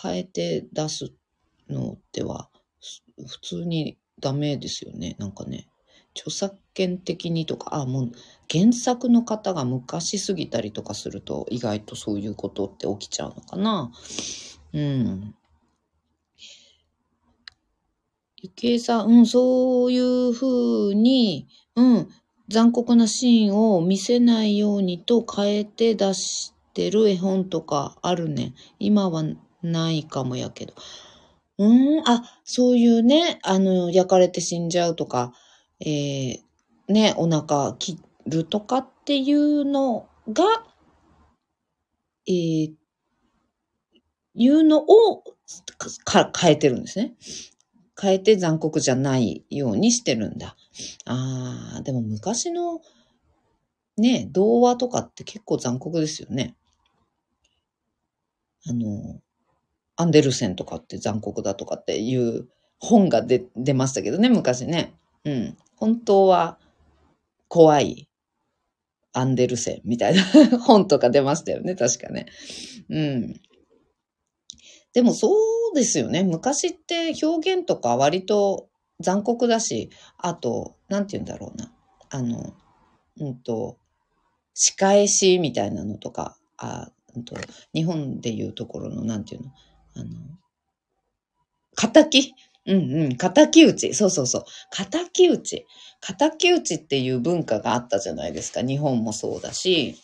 [0.00, 1.12] 変えて出す
[1.68, 2.48] のでは、
[3.26, 5.16] 普通にダメですよね。
[5.18, 5.66] なんかね、
[6.16, 8.12] 著作権的にとか、あ、もう
[8.48, 13.90] 原作の方が昔すぎたりとかすると、意外とそういうことって起きちゃうのかな。
[14.72, 15.34] うん。
[18.42, 22.08] ゆきえさん、うん、そういうふうに、うん、
[22.48, 28.54] 残酷なシーンを見せないようにと変えて出してる絵本とかあるね。
[28.78, 29.24] 今は
[29.62, 30.74] ないかもやけど。
[31.58, 35.32] うん、あ、そういうね、あの、焼かれて死んじゃうとか、
[35.80, 36.38] えー、
[36.88, 40.44] ね、お腹切るとかっていうのが、
[42.26, 42.72] えー、
[44.40, 45.22] いうのを
[46.40, 47.12] 変えてるんですね。
[48.00, 50.56] 変えて残酷じゃないようにしてるんだ。
[51.04, 52.80] ああ、でも昔の
[53.98, 56.56] ね、童話とかって結構残酷ですよね。
[58.66, 59.20] あの、
[59.96, 62.48] アンデルセンとかって残酷だとかっていう
[62.78, 64.94] 本が出出ましたけどね、昔ね。
[65.26, 65.56] うん。
[65.76, 66.58] 本当は
[67.48, 68.08] 怖い
[69.12, 70.24] アンデルセンみたいな
[70.64, 72.24] 本とか出ましたよね、確かね。
[72.88, 73.40] うん。
[74.92, 75.30] でもそ
[75.72, 76.22] うですよね。
[76.24, 78.68] 昔って表現とか割と
[79.00, 81.72] 残酷だし、あと、なんて言うんだろうな。
[82.10, 82.52] あの、
[83.18, 83.78] うんと、
[84.54, 87.34] 仕返しみたいなのとか、あうんと
[87.74, 89.52] 日本でいうところの、なんていうの、
[89.94, 90.10] あの、
[91.76, 92.34] 仇？
[92.66, 93.94] うんうん、仇討ち。
[93.94, 94.44] そうそうそう。
[94.76, 95.66] 仇討ち。
[96.02, 98.60] 仇討ちっていう文化があったじゃないですか。
[98.60, 99.96] 日本もそうだし、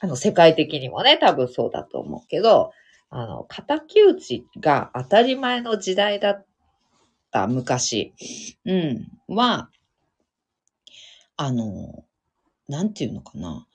[0.00, 2.72] あの、世界的にもね、多分そうだと思うけど、
[3.10, 6.46] あの、仇討ちが当たり前の時代だっ
[7.32, 8.14] た昔、
[8.64, 9.70] うん、は、
[11.36, 12.04] あの、
[12.68, 13.66] なんていうのかな。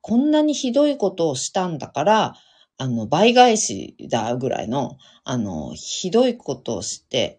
[0.00, 2.34] こんなにひどいことをしたんだから、
[2.76, 7.38] あの、倍返しだぐらいの、あの、ひどいことをして、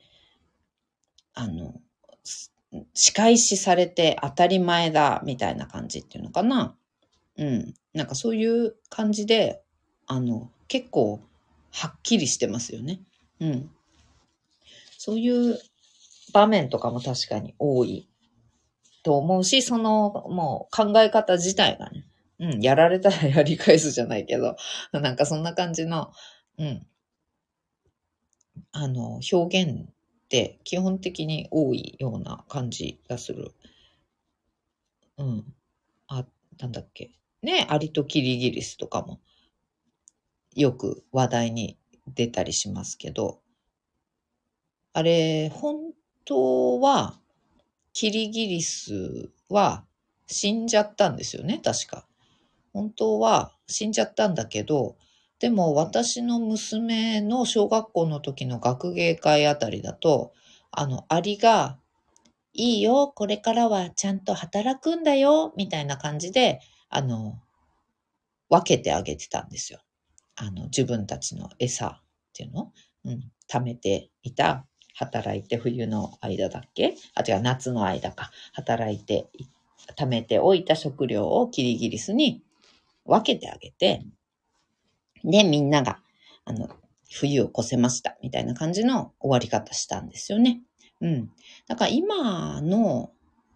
[1.34, 1.76] あの、
[2.94, 6.76] 仕返しされて当たり前だ、みたいな感じっていうのかな。
[7.38, 7.74] うん。
[7.94, 9.62] なんかそういう感じで、
[10.08, 11.22] あの、結構、
[11.76, 13.02] はっきりしてますよね。
[13.42, 13.70] うん。
[14.98, 15.60] そういう
[16.34, 18.10] 場面とかも確かに多い
[19.04, 22.08] と思うし、その、もう考え方自体がね、
[22.40, 24.56] うん、やられたらやり返すじゃないけど、
[24.94, 26.12] なんかそんな感じの、
[26.58, 26.88] うん、
[28.72, 29.94] あの、表現っ
[30.30, 33.52] て基本的に多いような感じがする。
[35.18, 35.54] うん。
[36.08, 36.26] あ、
[36.58, 37.12] なんだっけ。
[37.42, 39.20] ね、アリとキリギリスとかも
[40.56, 43.42] よく話題に出たりしますけど、
[44.94, 45.92] あれ、本
[46.24, 47.20] 当は、
[47.94, 49.86] キリギリスは
[50.28, 52.08] 死んじゃったんですよね、確か。
[52.74, 54.98] 本当は死んじゃったんだけど、
[55.40, 60.34] でも私の娘の小学校の時の学芸会あたりだと、
[60.72, 61.80] あの、アリが、
[62.54, 67.40] いいよ、これからはちゃんと働くんだよ、みたいな感じで、あの、
[68.50, 69.85] 分けてあげてたんですよ。
[70.38, 72.02] あの、自分たちの餌っ
[72.34, 72.72] ていうの？
[73.06, 76.96] うん、貯めていた、働いて冬の間だっけ？
[77.16, 78.32] あ、違う、夏の間か。
[78.54, 79.28] 働いて、
[79.98, 82.42] 貯めておいた食料をキリギリスに
[83.06, 84.04] 分けてあげて、
[85.24, 86.00] で、みんなが、
[86.46, 86.70] あの、
[87.12, 90.62] 冬を越せました、みたいな感じの終わり方したんですよね。
[91.02, 91.32] うん。
[91.68, 93.12] だから今の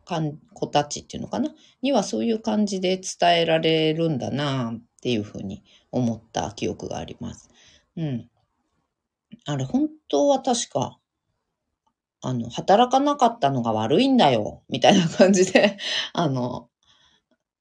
[0.06, 1.52] かん子たちっていうのかな？
[1.82, 7.50] にはそういう感じで伝えられるんだなっていうふうに思った記憶があります。
[7.96, 8.30] うん。
[9.46, 11.00] あれ、本当は確か、
[12.22, 15.78] あの、働かなかったのが悪いんだよ、みたいな感じで、
[16.12, 16.70] あの、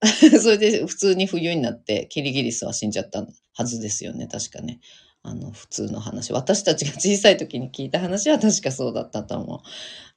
[0.42, 4.80] それで普通に冬になってキリギリスは死んじゃったはずですよね、確かね。
[5.22, 6.32] あの、普通の話。
[6.32, 9.62] 私たちが小さい時に聞いた話は確かそうだったと思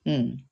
[0.06, 0.12] う。
[0.12, 0.44] うん。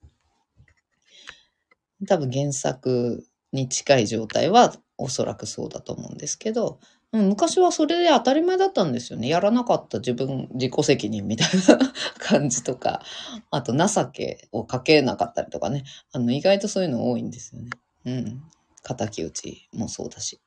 [2.08, 6.80] 多分原作に近い状態はおそらくそうだと思うんですけど、
[7.12, 9.30] うん、昔はそれで当たり前だったんですよね。
[9.30, 13.02] やらなかった自分、自己責任みたいな感じとか、
[13.50, 15.86] あと情けをかけなかったりとかね。
[16.12, 17.70] あの、意外とそういうの多いんですよね。
[18.06, 18.44] うん。
[18.84, 20.40] 敵討ちもそうだし。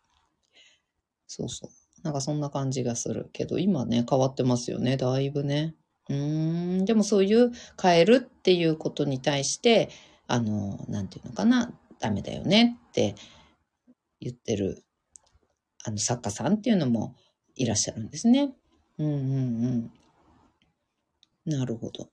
[1.27, 1.71] そうそう。
[2.03, 5.75] なんかそんな感じがするけど、今ね、変わってますよね、だいぶね。
[6.11, 9.88] うーん、でもそういう変えるっていうことに対して、
[10.27, 13.15] あの、なんていうのかな、ダメだよねって
[14.23, 14.85] 言ってる、
[15.85, 17.17] あの、作家さんっていうのも
[17.55, 18.55] いらっしゃるんですね。
[18.99, 19.93] うんうん
[21.47, 21.57] うん。
[21.59, 22.09] なるほど。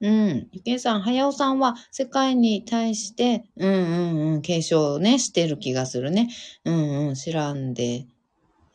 [0.00, 0.48] うん。
[0.52, 6.28] ゆけいさん、はやおさんは世界に対して、うんうんうん、継承をね、してる気がするね。
[6.64, 8.06] うんうん、知らんで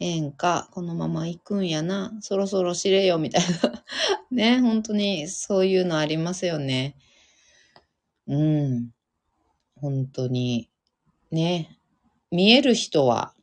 [0.04, 3.84] ええんか、このまま行くんやな、そろそろ知れよ、みたいな。
[4.32, 6.96] ね、本当にそういうのありますよね。
[8.26, 8.90] うん。
[9.76, 10.72] 本当に。
[11.30, 11.78] ね。
[12.32, 13.34] 見える人は、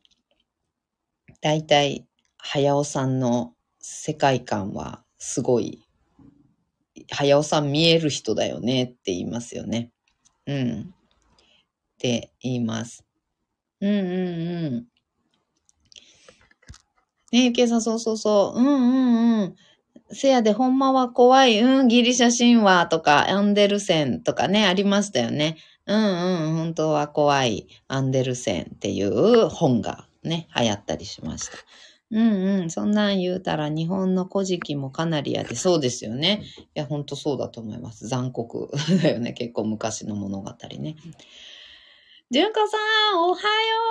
[1.41, 2.07] だいたい、
[2.39, 5.79] 早尾さんの世界観はすごい、
[7.11, 9.91] 早尾さん見える人だよねって言いますよね。
[10.47, 10.81] うん。
[10.81, 10.85] っ
[11.99, 13.05] て言います。
[13.79, 14.85] うんうんうん。
[17.31, 18.59] ねゆけいさん、そうそうそう。
[18.59, 19.55] うんうんうん。
[20.11, 21.61] せやで、ほんまは怖い。
[21.61, 25.57] うん、ギリシャ神話とか、アンデルセンとかね、ありましたよね。
[25.89, 27.67] うんうん、本当は怖い。
[27.87, 31.57] アンデルセンっていう本がね、流行ったりしました。
[32.11, 32.69] うんうん。
[32.69, 36.43] そんなん言うたら日本の古事記もかなりやで、そうですよね。
[36.59, 38.07] いや、ほんとそうだと思います。
[38.07, 38.69] 残酷
[39.01, 39.33] だよね。
[39.33, 40.95] 結構昔の物語ね。
[42.31, 42.77] 純子さ
[43.15, 43.39] ん、おはよ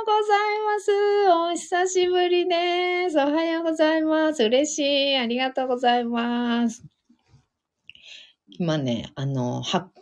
[0.02, 0.92] うございます。
[1.30, 3.18] お久しぶりです。
[3.18, 4.44] おはようございます。
[4.44, 4.78] 嬉し
[5.12, 5.16] い。
[5.16, 6.84] ありがとうございます。
[8.48, 9.97] 今ね、あの、ハッ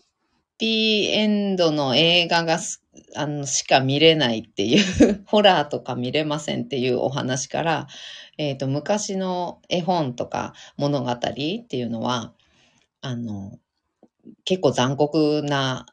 [0.58, 2.58] ピーエンドの映画が
[3.14, 7.86] あの、しか見れないっていう ホラーとか見れませんっていうお話から、
[8.38, 12.32] えっ、ー、と、昔の絵本とか物語っていうのは、
[13.00, 13.58] あの、
[14.44, 15.86] 結構残酷な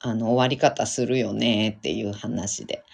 [0.00, 2.84] あの、終わり方するよねっていう話で。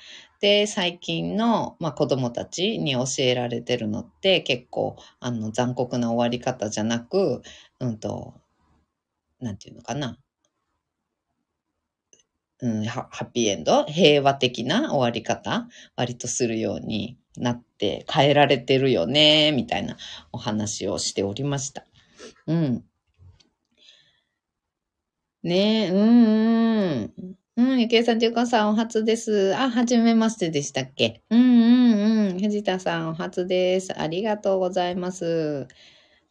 [0.41, 7.43] で、最近の、まあ、子供たちに教えられてるのって結構、あの、残酷な終わり方じゃなく、
[7.79, 8.35] うんと、
[9.41, 10.19] なんていうのかな。
[12.63, 13.85] うん、ハッピーエンド？
[13.85, 15.69] 平和的な終わり方？
[15.97, 19.97] 割とするようになって変えられてるよね、みたいな
[20.33, 21.85] お話をしておりました。
[22.47, 22.85] うん。
[25.43, 27.15] ねえ、うんうん。
[27.57, 29.55] うん、ゆきえさん、じゅうこさん、お初です。
[29.57, 31.23] あ、はじめましてでしたっけ？
[31.31, 32.41] うんうんうん。
[32.41, 33.99] 藤田さん、お初です。
[33.99, 35.67] ありがとうございます。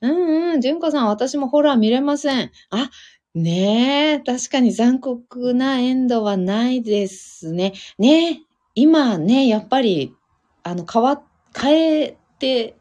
[0.02, 2.52] うんうん、じゅんこさん、私もホラー見れません。
[2.70, 2.90] あ、
[3.36, 7.74] ねえ、確かに残酷なエンドはないですね。
[8.00, 8.40] ねえ、
[8.74, 10.16] 今ね、やっぱり、
[10.64, 11.22] あの、変わ、
[11.56, 12.76] 変えて、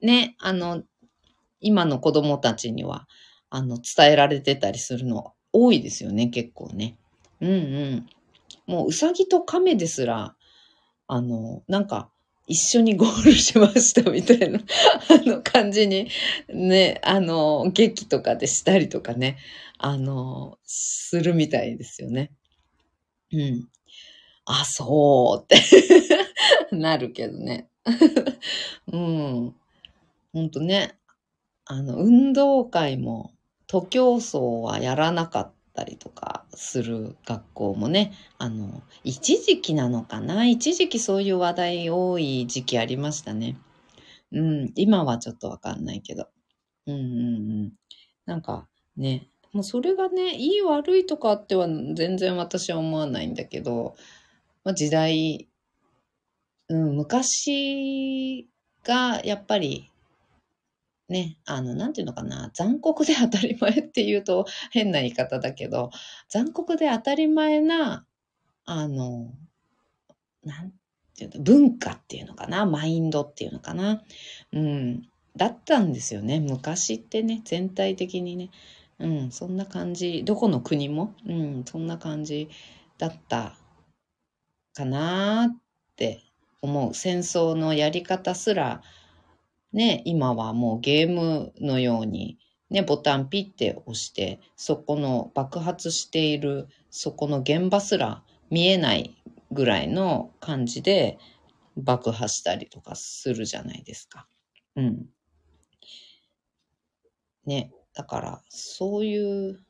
[0.00, 0.84] ね、あの、
[1.60, 3.08] 今の子供たちには、
[3.50, 6.96] あの、伝えられてたりするの多いですよね、結構ね。
[7.40, 8.06] うんうん。
[8.66, 10.36] もう、うさぎと亀ですら、
[11.08, 12.10] あの、なんか、
[12.50, 14.58] 一緒にゴールしましたみたいな、
[15.08, 16.08] あの感じに、
[16.48, 19.38] ね、あの、劇とかでしたりとかね、
[19.78, 22.32] あの、するみたいですよね。
[23.32, 23.68] うん。
[24.46, 25.62] あ、そうって
[26.76, 27.68] なるけどね。
[28.92, 29.54] うん。
[30.32, 30.98] ほんとね。
[31.66, 33.32] あの、運動会も、
[33.68, 40.44] 徒競走はやらなかったりとかする学校もね、あの、一時期なのかな？
[40.44, 43.56] 一時期そういう話題多い時期ありましたね。
[44.32, 46.28] うん、今はちょっとわかんないけど。
[46.86, 47.06] うんうんう
[47.64, 47.72] ん。
[48.26, 53.96] なんかね、もうそれがね、いい悪いとかっては全然私は思わないんだけど、
[54.64, 55.48] まあ、時代、
[56.68, 58.48] うん、昔
[58.84, 59.90] がやっぱり
[61.10, 65.90] ね、あの、なんていうのかな、残酷で当たり前っていうと変な言い方だけど、
[66.28, 68.06] 残酷で当たり前な、
[68.64, 69.34] あの、
[70.44, 70.72] なん
[71.16, 74.02] ていうの、文化っていうのかな、マインドっていうのかな、
[74.52, 75.02] うん、
[75.36, 78.50] だったんですよね、昔ってね、全体的にね。
[79.00, 82.50] うん、そんな感じ、どこの国も、うん、そんな感じ
[82.98, 83.56] だった
[84.74, 85.56] かなっ
[85.96, 86.22] て
[86.60, 86.94] 思う。
[86.94, 88.82] 戦争のやり方すら、
[89.72, 92.38] ね、今はもうゲームのように、
[92.70, 99.14] ね、ボタンピッて押して、そこの爆発している、そこの現場すら見えない
[99.52, 101.18] ぐらいの感じで
[101.76, 104.26] 爆破したりとかするじゃないですか。
[104.76, 105.06] うん。
[107.46, 109.60] ね、だから、そういう、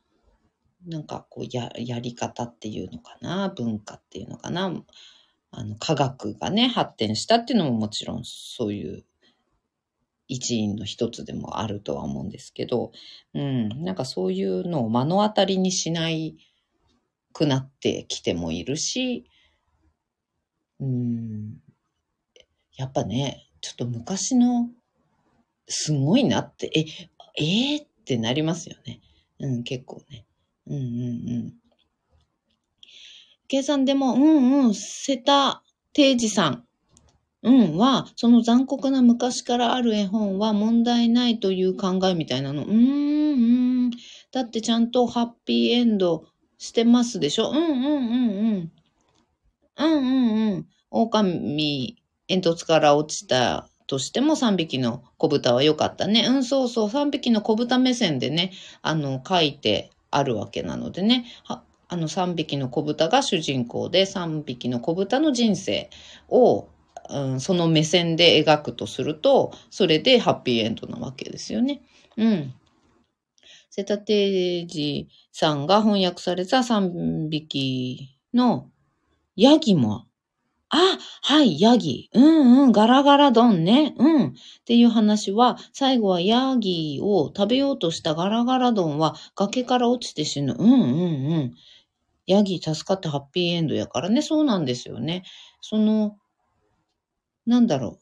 [0.86, 4.72] なんかこうや、やり方っていうのかな、文化っていうのかな、
[5.50, 9.04] あの、科学がね、発展したっていうのももちろんそういう
[10.30, 12.92] 一因の一つでもあるとは思うんですけど、
[13.34, 16.36] うん、なんかそういうのを目の当たりにしない
[17.32, 19.26] くなってきてもいるし、
[20.78, 21.56] うん、
[22.76, 24.70] やっぱね、ちょっと昔の
[25.66, 26.84] すごいなって、え、
[27.36, 29.00] えー、ってなりますよね。
[29.40, 30.24] うん、結構ね。
[30.68, 30.82] うんうんう
[31.48, 31.54] ん。
[33.48, 35.62] 計算でも、うんうん、瀬田
[35.92, 36.64] 定治さん。
[37.42, 42.64] うんは、その残酷な昔からある絵本は問題ないという考えみたいなの。
[42.64, 43.90] うーん、うん。
[44.30, 46.26] だってちゃんとハッピーエンド
[46.58, 47.50] してますでしょ？
[47.50, 48.72] うんうんうんうん。
[49.78, 50.66] うんうんうん。
[50.90, 51.96] 狼、
[52.28, 56.26] 煙突から落ちたとしても3匹の子豚は良かったね。
[56.28, 56.90] うん、そうそう。
[56.90, 61.26] 3匹の子豚目線でね、あの、書いてあるわけなのでね。
[61.44, 65.90] はあの3匹の子豚が主人公で3匹の子豚の人生
[66.28, 66.68] を
[67.10, 71.82] うん、その目線で描くとすると、それでハッピーエンドなわけですよね。
[72.16, 72.54] うん。
[73.70, 78.68] 瀬田定治さんが翻訳された3匹の
[79.36, 80.06] ヤギも、
[80.72, 82.10] あ、はい、ヤギ。
[82.14, 83.94] うんうん、ガラガラドンね。
[83.98, 84.26] うん。
[84.28, 84.32] っ
[84.64, 90.54] ていう話は、最後はヤギを食べようとしたガラガラドンは崖から落ちて死ぬ。
[90.56, 91.54] うんうんうん。
[92.26, 94.22] ヤギ助かってハッピーエンドやからね。
[94.22, 95.24] そうなんですよね。
[95.60, 96.16] その、
[97.50, 97.98] なんだろ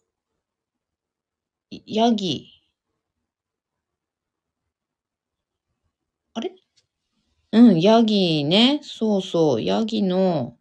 [1.72, 1.76] う。
[1.86, 2.48] ヤギ。
[6.34, 6.52] あれ？
[7.52, 8.80] うん、ヤギね。
[8.82, 9.62] そうそう。
[9.62, 10.58] ヤギの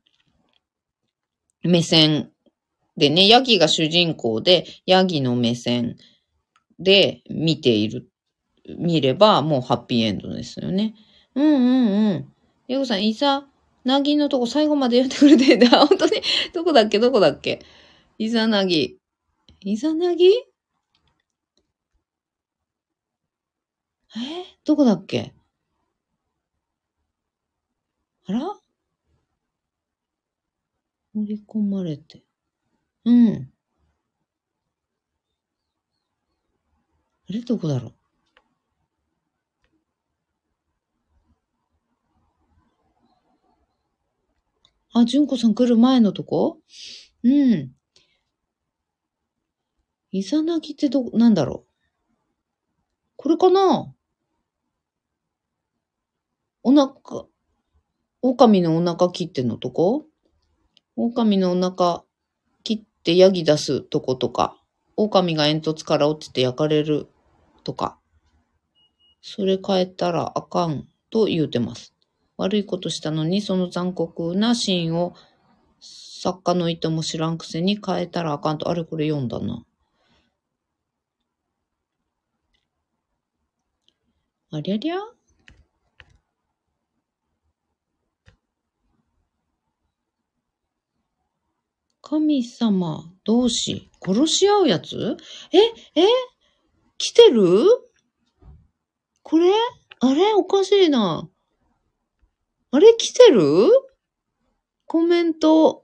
[1.63, 2.31] 目線
[2.95, 5.97] でね、ヤギが主人公で、ヤギの目線
[6.79, 8.07] で見ている、
[8.79, 10.95] 見ればもうハッピーエンドですよね。
[11.35, 12.33] うんうんうん。
[12.69, 13.45] ヤゴさん、いざ、
[13.83, 15.67] なぎのとこ最後まで言ってくれて。
[15.67, 16.21] 本当に、
[16.53, 16.99] どこだっけ？
[16.99, 17.59] どこだっけ？
[18.19, 18.97] イザナギ。
[19.61, 20.25] イザナギ？
[24.15, 24.19] え？
[24.65, 25.35] どこだっけ？
[28.25, 28.59] あら？
[31.13, 32.23] 盛り込まれて。
[33.05, 33.51] うん。
[37.29, 37.41] あれ？
[37.41, 37.93] どこだろう？
[44.93, 46.57] あ、純子さん来る前のとこ？
[47.23, 47.76] うん。
[50.11, 51.71] イザナギってど、なんだろう？
[53.17, 53.93] これかな？
[56.63, 57.25] お腹、
[58.21, 60.05] 狼のお腹切ってのとこ？
[60.95, 62.03] 狼のお腹
[62.63, 64.57] 切ってヤギ出すとことか、
[64.95, 67.07] 狼が煙突から落ちて焼かれる
[67.63, 67.99] とか、
[69.21, 71.93] それ変えたらあかんと言うてます。
[72.37, 75.15] 悪いことしたのにその残酷なシーンを
[75.79, 79.63] 作家の意図も知らんくせに変えたらあかんと、あれこれ読んだな。
[84.49, 84.95] ありゃりゃ？
[92.01, 95.17] 神様同士殺し合うやつ？
[95.51, 95.59] え
[96.01, 96.07] え？
[96.97, 97.65] 来てる？
[99.21, 99.51] これ？
[99.99, 100.33] あれ？
[100.33, 101.29] おかしいな。
[102.71, 102.95] あれ？
[102.97, 103.69] 来てる？
[104.85, 105.83] コメント。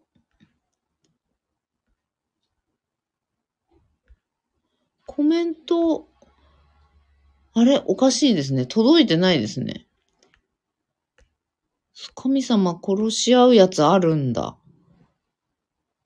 [5.06, 6.13] コメント。
[7.56, 8.66] あれおかしいですね。
[8.66, 9.86] 届いてないですね。
[12.16, 14.58] 神様殺し合うやつあるんだ。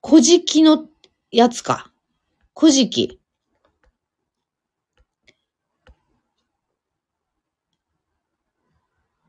[0.06, 0.86] 古事記の
[1.30, 1.90] やつか。
[2.54, 3.20] 古事記。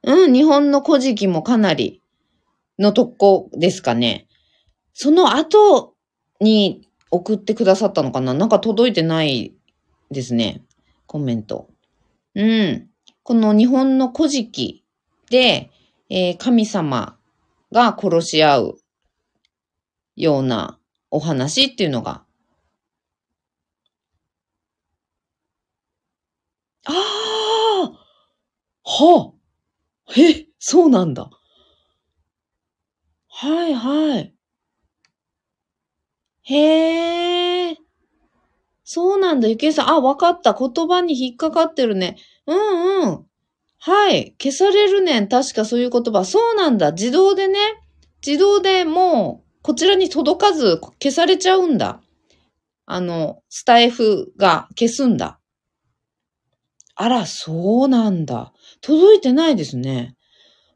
[0.04, 2.02] うん、日本の古事記もかなり
[2.78, 4.28] のとこですかね。
[4.94, 5.96] その後
[6.42, 9.54] に送ってくださったのかななんか届いてない
[10.12, 10.64] ですね。
[11.06, 11.70] コメント。
[12.36, 12.90] うん。
[13.24, 14.86] この日本の古事記
[15.30, 15.70] で、
[16.10, 17.18] えー、神様
[17.72, 18.78] が殺し合う
[20.16, 20.80] ような
[21.12, 22.24] お話っていうのが。
[26.86, 27.92] ああ
[28.84, 29.34] は
[30.08, 31.30] あえ、そうなんだ。
[33.30, 34.36] はいはい。
[36.44, 37.89] へえ。
[38.92, 39.90] そうなんだ、ゆきえさん。
[39.90, 40.56] あ、わかった。
[40.56, 42.18] 言葉に引っかかってるね。
[42.48, 43.26] うんうん。
[43.78, 44.34] はい。
[44.42, 45.30] 消されるねん。
[45.30, 46.26] 確かそういう言葉。
[46.26, 46.92] そうなんだ。
[46.94, 47.60] 自動でね。
[48.26, 52.02] 自動でもう、こちらに届かず消されちゃうんだ。
[52.88, 55.40] あの、スタイフが消すんだ。
[56.96, 58.54] あら、そうなんだ。
[58.82, 60.16] 届いてないですね。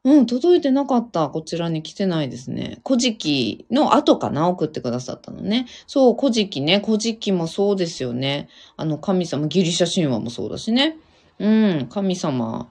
[0.05, 1.29] うん、届いてなかった。
[1.29, 2.81] こちらに来てないですね。
[2.85, 4.49] 古事記の後かな？
[4.49, 5.65] 送ってくださったのね。
[5.87, 6.81] そう、古事記ね。
[6.83, 8.49] 古事記もそうですよね。
[8.75, 10.97] あの、神様、ギリシャ神話もそうだしね。
[11.39, 12.69] うん、神様、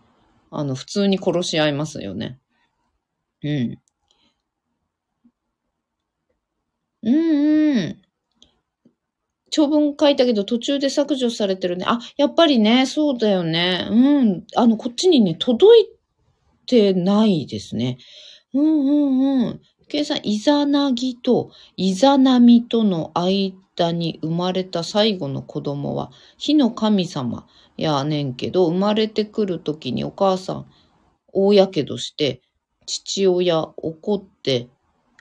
[0.51, 2.39] あの、普通に殺し合いますよね。
[3.43, 3.79] うん。
[7.03, 8.03] うんうん。
[9.51, 11.85] 長文書いたけど途中で削除されてるね。
[11.89, 13.89] あ、やっぱりね、そうだよね。
[13.91, 14.45] うん。
[14.55, 15.87] あの、こっちにね、届い
[16.63, 17.99] ってないですね。
[18.55, 19.61] うんうんうん。
[19.89, 27.47] 計算、イザナギとイザナミとの間に生まれた最後の子供は、火の神様
[27.77, 30.67] やねんけど、生まれてくるときにお母さん、
[31.33, 32.43] 大やけどして、
[32.87, 34.69] 父親怒って、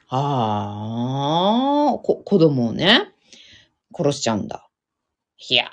[0.08, 3.14] ああ、こ、子供をね、
[3.96, 4.70] 殺しちゃうんだ。
[5.50, 5.66] いや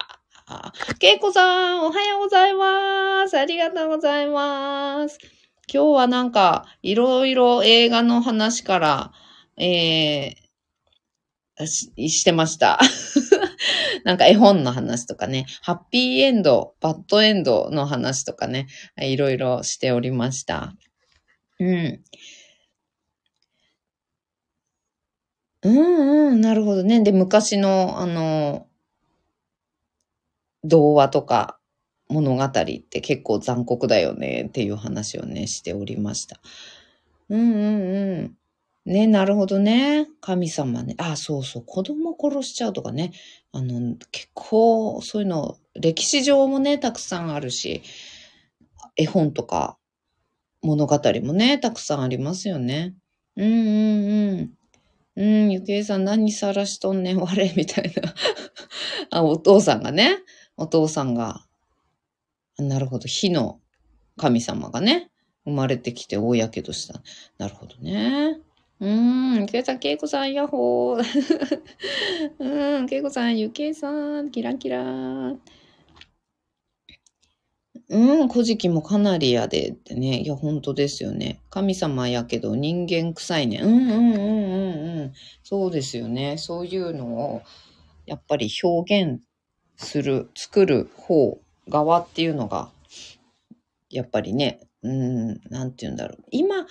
[0.48, 0.96] ー。
[0.98, 3.38] けいこさん、おはようございます。
[3.38, 5.18] ありがとうございます。
[5.72, 9.12] 今日はなんか、いろいろ映画の話から、
[9.56, 12.78] えー、ししてました。
[14.04, 18.66] なんか絵本の話とかね、ハッピーエンド、バッドエンドの話とかね、
[19.00, 20.74] いろいろしておりました。
[21.60, 22.02] うん。
[25.62, 27.02] うんうん、なるほどね。
[27.02, 28.68] で、昔の、あの、
[30.62, 31.57] 童話とか、
[32.08, 36.40] 物語って結構残酷だよねっていう話をね、しておりました。
[37.28, 38.38] うんうんうん。
[38.90, 40.08] ね、なるほどね。
[40.20, 40.94] 神様ね。
[40.98, 41.62] あ、そうそう。
[41.66, 43.12] 子供殺しちゃうとかね。
[43.52, 47.82] あの、結構そういうの、歴史上もね、たくさんあるし、
[48.96, 49.76] 絵本とか
[50.62, 52.94] 物語もね、たくさんありますよね。
[53.36, 54.52] うんうんうん。
[55.16, 58.14] うん、ゆきえさん何さらしとんねん、我みたいな。
[59.10, 60.18] あ、お父さんがね、
[60.56, 61.44] お父さんが
[62.58, 63.06] なるほど。
[63.06, 63.60] 火の
[64.16, 65.10] 神様がね、
[65.44, 67.00] 生まれてきて大やけどした。
[67.38, 68.40] なるほどね。
[68.80, 71.02] うーん、けいさん、けいこさん、ヤッホー。
[72.38, 73.90] うん、けいこさん、ゆけいさ
[74.22, 75.34] ん、キラキラ
[77.90, 80.20] うん、古事記もかなりやでってね。
[80.20, 81.40] いや、本当ですよね。
[81.48, 83.60] 神様やけど人間臭いね。
[83.62, 85.12] うんうんうんうんうん。
[85.42, 86.36] そうですよね。
[86.36, 87.42] そういうのを、
[88.04, 89.20] やっぱり表現
[89.76, 92.70] する、作る方側っていうのが、
[93.90, 96.24] やっぱりね、うん、なんて言うんだろう。
[96.30, 96.66] 今、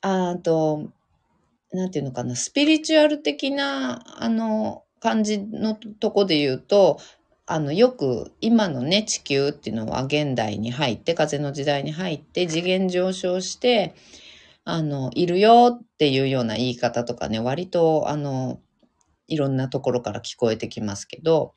[0.00, 0.90] あと、
[1.72, 6.98] なんていうのかな、スピリチュアル的な、あの、感じのとこで言うと、
[7.46, 13.94] あの、よく今のね、地球っていうのは現代に入って、風の時代に入って次元上昇して、
[14.64, 18.60] あの、いるよっていうような言い方とかね、割と、あの、
[19.26, 21.54] いろんなところから聞こえてきますけど、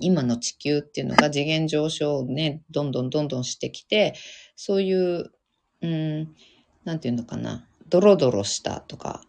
[0.00, 4.14] 今の地球っていうのが次元上昇をね、どんどんどんどんしてきて、
[4.54, 5.32] そういう、
[5.82, 6.34] うん、
[6.84, 9.22] なんていうのかな、ドロドロしたとか、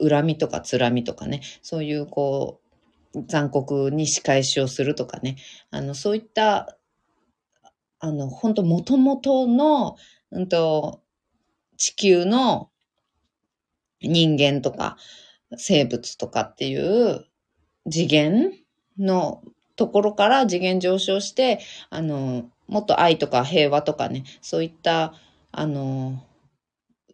[0.00, 2.60] 恨みとかつらみとかね、そういうこ
[3.14, 5.36] う、残酷に仕返しをするとかね、
[5.70, 6.76] あの、そういった、
[8.00, 9.96] あの、本当もともとの、
[10.30, 11.00] うんと、
[11.76, 12.70] 地球の
[14.00, 14.96] 人間とか
[15.56, 17.26] 生物とかっていう
[17.90, 18.52] 次元
[18.98, 19.42] の
[19.76, 21.60] ところから次元上昇して、
[21.90, 25.14] あの、もっと愛とか平和とかね、そういった、
[25.52, 26.22] あの、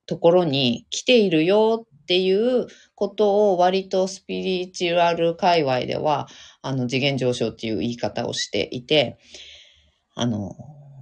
[0.07, 6.29] ところに来ているよっていうことを割とスピリチュアル界隈では、
[6.63, 9.19] あの、次元上昇っていう言い方をしていて、
[10.15, 10.57] あの、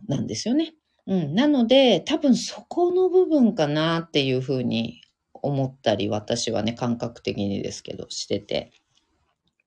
[0.09, 0.75] なんですよね。
[1.07, 1.35] うん。
[1.35, 5.01] なので、多分そこの部分かなっていうふうに
[5.35, 8.73] 思ったり、私はね、感覚的にですけど、してて。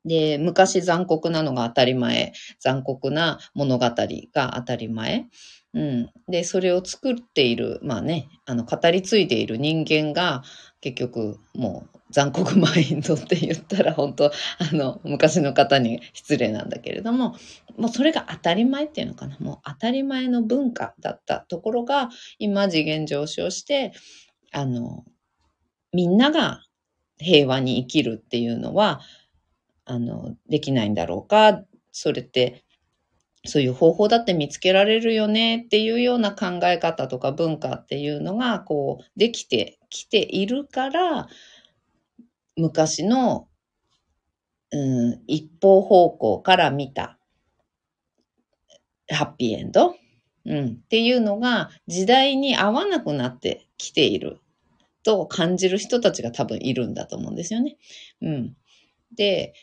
[0.05, 5.27] で、昔残酷なのが当たり前、残酷な物語が当たり前。
[5.73, 6.09] うん。
[6.27, 10.43] で、それを作っている、まあね、あの、語り継いでいる人間が、
[10.81, 14.31] 結局、もう、残酷マインドって言ったら、本当あ
[14.75, 17.35] の、昔の方に失礼なんだけれども、
[17.77, 19.37] もうそれが当たり前っていうのかな。
[19.39, 23.93] もう当たり前の文化だったところが、今次元上昇して、
[24.51, 25.05] あの、
[25.93, 26.63] みんなが
[27.17, 29.01] 平和に生きるっていうのは、
[29.91, 31.63] あの、できないんだろうか。
[31.91, 32.63] それって
[33.45, 41.27] そういう方法だって見つけられるよねっていうような考え方とか文化っていうのがこうできてきているから
[42.55, 43.47] 昔の、
[44.71, 47.17] うん、一方方向から見た
[49.09, 49.95] ハッピーエンド、
[50.45, 54.39] うん、っていうのが時代に合わなくなってきている
[55.03, 57.77] と感じる人たちが多分いるんだと思うんですよね。
[58.21, 58.55] うん、
[59.15, 59.53] で、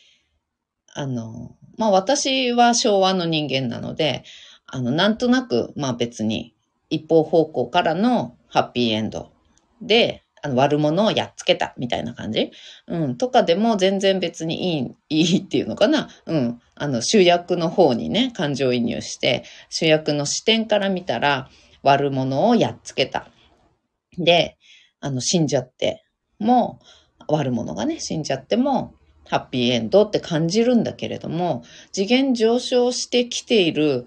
[0.99, 4.23] あの、まあ私は昭和の人間なので、
[4.65, 6.53] あの、なんとなく、まあ別に
[6.89, 9.31] 一方方向からのハッピーエンド
[9.81, 12.51] で、あの悪者をやっつけたみたいな感じ
[12.87, 13.17] うん。
[13.17, 16.61] とかでも全然別にいい、いいっていうのかなうん。
[16.75, 21.49] あの、主役の方にね、感情移入して、主役の視点から見たら
[21.81, 23.29] 悪者をやっつけた。
[24.17, 24.57] で、
[24.99, 26.03] あの、死んじゃって
[26.39, 26.79] も、
[27.27, 28.95] 悪者がね、死んじゃっても、
[29.29, 34.05] ハッピーエンドって感じるんだけれども、次元上昇してきている、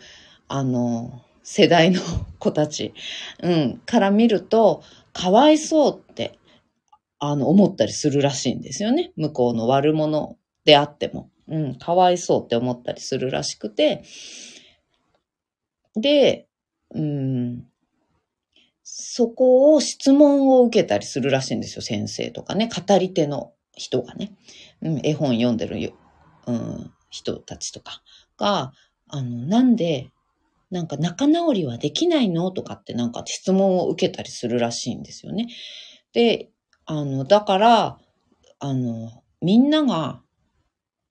[0.48, 2.00] あの、世代の
[2.40, 2.92] 子たち、
[3.40, 6.38] うん、から見ると、かわいそうって、
[7.20, 9.12] あの、思ったりするらしいんですよね。
[9.16, 11.30] 向こうの悪者であっても。
[11.46, 14.02] うん、かわいそうって思ったりするらしくて、
[15.94, 16.48] で、
[16.90, 17.64] うん、
[18.82, 24.34] そこを質問を受けたりするらしいんですよ、先生とかね、語り手の人がね。
[24.82, 25.92] うん、絵本読んでるよ、
[26.46, 28.02] うん、人たちとか
[28.36, 28.72] が、
[29.08, 30.10] あの、なんで、
[30.70, 35.48] なんか仲直りはできないのとかってなんか質問を受けたりするらしいんですよね。
[36.14, 36.50] で、
[36.86, 37.98] あの、だから、
[38.58, 40.22] あの、みんなが、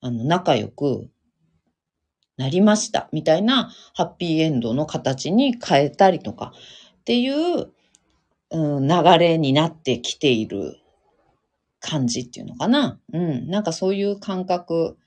[0.01, 1.09] あの、仲良く
[2.37, 6.53] なりました、みたいなハッピーエンドの形に変えたりとか
[7.01, 7.71] っていう、
[8.49, 10.80] うん、流れになってきている
[11.81, 12.99] 感じっていうのかな。
[13.11, 13.49] うん。
[13.49, 14.97] なんかそういう感覚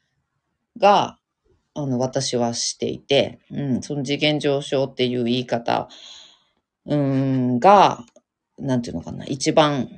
[0.76, 1.18] が、
[1.74, 3.82] あの、私はしていて、うん。
[3.82, 5.88] その次元上昇っていう言い方、
[6.86, 8.04] うん、が、
[8.58, 9.24] なんていうのかな。
[9.24, 9.88] 一番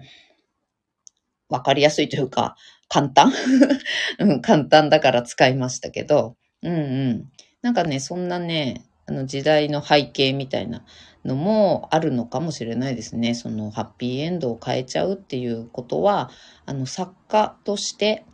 [1.49, 2.57] わかりやすいというか、
[2.89, 3.33] 簡単？
[4.21, 6.79] うん、簡単だから使いましたけど、うんう
[7.15, 7.33] ん。
[7.63, 10.85] なんかね、そんなね、あの時代の背景みたいな
[11.25, 13.35] のもあるのかもしれないですね。
[13.35, 16.31] そのハッピーエンドを変えちゃうっていうことは、
[16.65, 18.25] あの作家として、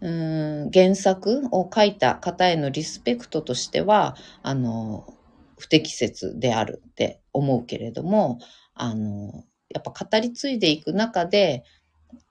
[0.00, 5.12] うん原作を書いた方へのリスペクトとしては、あの、
[5.58, 8.38] 不適切であるって思うけれども、
[8.74, 11.64] あの、やっぱ語り継いでいく中で、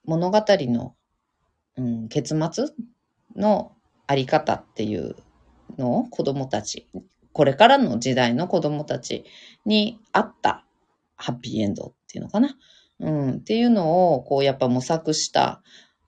[0.05, 0.95] 物語の、
[1.75, 2.67] うん、結末
[3.35, 3.73] の
[4.07, 5.15] あり方っていう
[5.77, 6.87] のを子供たち
[7.37, 9.23] これからの時代の子供たち
[9.63, 10.65] に合った
[11.17, 12.57] ハッピーエンドっていうのかな。
[12.99, 15.61] うん、っていうのを、こう、やっぱ模索した、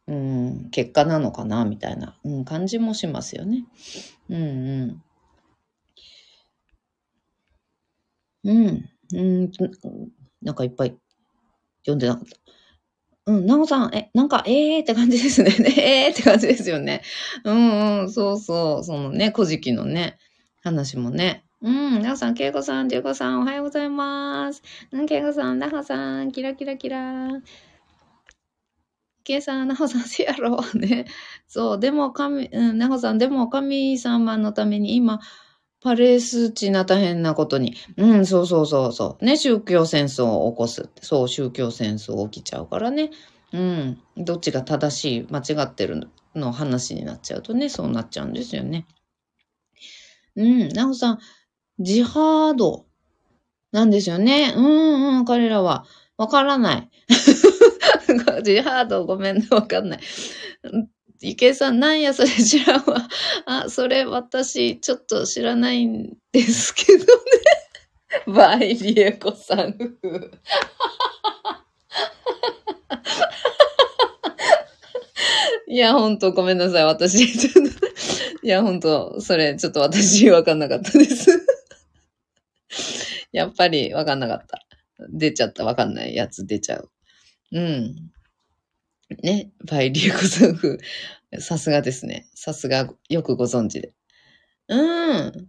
[0.08, 3.64] うん、結果なのかな、みたいな、うん、感じもしますよね。
[4.28, 5.04] うん、うん。
[8.46, 9.52] うん、うん、
[10.42, 10.98] なんかいっぱい
[11.82, 12.38] 読んでなかった。
[13.28, 15.52] うん、なおさん、え、なんか、ええー、って感じですね。
[15.78, 17.04] ええ、って感じですよね。
[17.44, 20.18] うんうん、そうそう、そのね、古事記のね、
[20.70, 21.44] 話もね。
[21.62, 24.62] うん、なおさん、けいこさん、じゅうこさん、おはようございます。
[24.92, 27.42] うん、けいこさん、なほさん、キラキラキラ。
[29.26, 30.62] けいさん、なほさん、せやろ。
[30.76, 31.06] ね。
[31.48, 35.20] そう、でも、神、うん、なほさん、でも、神様のために今、
[35.82, 37.76] パレスチナ大変なことに。
[37.98, 39.26] うん、そうそうそうそう。
[39.26, 40.90] ね、宗教戦争を起こす。
[41.02, 43.12] そう、宗教戦争起きちゃうからね。
[43.52, 44.02] うん。
[44.16, 48.86] どっちが正しい、間違ってるの話になっちゃうとね、そうなっちゃうんですよね。
[50.36, 51.20] うん、なおさん、
[51.80, 52.86] ジハード
[53.72, 54.54] なんですよね。
[54.56, 55.86] うんうん、彼らは。
[56.18, 56.90] わからない。
[58.44, 60.00] ジハードごめんね、わかんない。
[61.22, 63.08] 池江さん、なんやそれ知らんわ。
[63.46, 67.10] あ、それ私、ちょっと知らないんですけどね。
[68.28, 69.76] バイリエコさん
[75.68, 76.86] いや、ほんとごめんなさい。
[76.86, 77.72] 私、ちょっと
[78.42, 81.46] いや、ほんと、それ、ちょっと私わかんなかったです。
[83.32, 84.66] やっぱりわかんなかった。
[85.10, 85.66] 出ちゃった。
[85.66, 86.90] わかんないやつ出ちゃう。
[87.52, 87.96] うん。
[89.24, 90.78] ね、バイリュウコさん風。
[91.40, 92.28] さすがですね。
[92.34, 93.92] さすが、よくご存知で。
[94.68, 95.48] うん。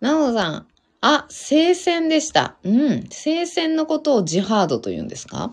[0.00, 0.66] なおさん。
[1.00, 2.56] あ、聖戦でした。
[2.62, 3.06] うん。
[3.10, 5.52] 聖戦のことをジハードと言うんですか？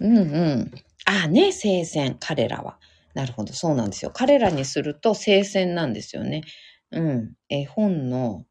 [0.00, 0.70] うんうん。
[1.06, 2.16] あ、ね、聖戦。
[2.20, 2.78] 彼らは。
[3.14, 3.52] なるほど。
[3.52, 4.10] そうなんですよ。
[4.12, 6.42] 彼らにすると聖戦なんですよね。
[6.90, 7.32] うん。
[7.48, 8.44] 絵本の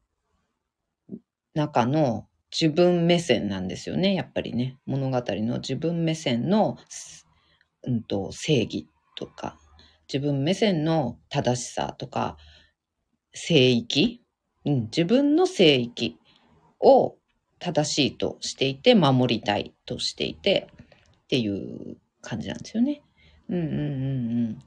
[1.54, 4.14] 中の自分目線なんですよね。
[4.14, 4.78] やっぱりね。
[4.86, 6.78] 物語の自分目線の、
[7.82, 9.58] うんと、正義とか、
[10.12, 12.36] 自分目線の正しさとか、
[13.32, 14.22] 聖域、
[14.64, 16.18] うん、自分の聖域
[16.80, 17.16] を
[17.58, 20.68] 正しいとしていて、守りたいとしていて、
[21.24, 23.02] っていう感じなんですよね。
[23.48, 23.78] うんうんうんう
[24.50, 24.58] ん。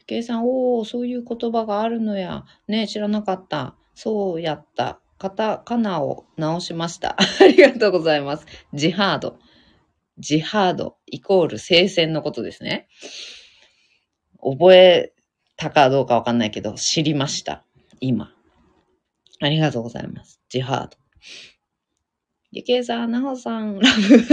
[0.00, 2.44] ゆけいさん、おー、そういう言葉があるのや。
[2.68, 3.74] ね、知らなかった。
[3.94, 5.00] そうやった。
[5.18, 7.16] カタカナを直しました。
[7.40, 8.46] ありがとうございます。
[8.74, 9.38] ジハード。
[10.18, 12.88] ジハードイコール聖戦のことですね。
[14.42, 15.12] 覚え
[15.56, 17.64] たかどうかわかんないけど、知りました。
[18.00, 18.34] 今。
[19.40, 20.40] ありがとうございます。
[20.48, 20.96] ジハード。
[22.52, 24.24] ゆけいさん、なほさん、ラブ。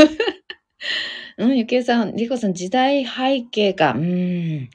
[1.38, 4.70] うん、ゆけいさん、りこさん、時代背景が、うん。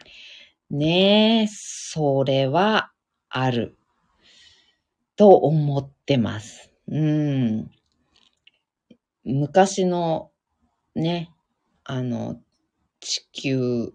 [0.70, 2.92] ねえ、それは
[3.28, 3.76] ある。
[5.16, 6.70] と思ってます。
[6.88, 7.70] うん。
[9.24, 10.30] 昔の
[10.94, 11.30] ね、
[11.84, 12.40] あの、
[13.00, 13.92] 地球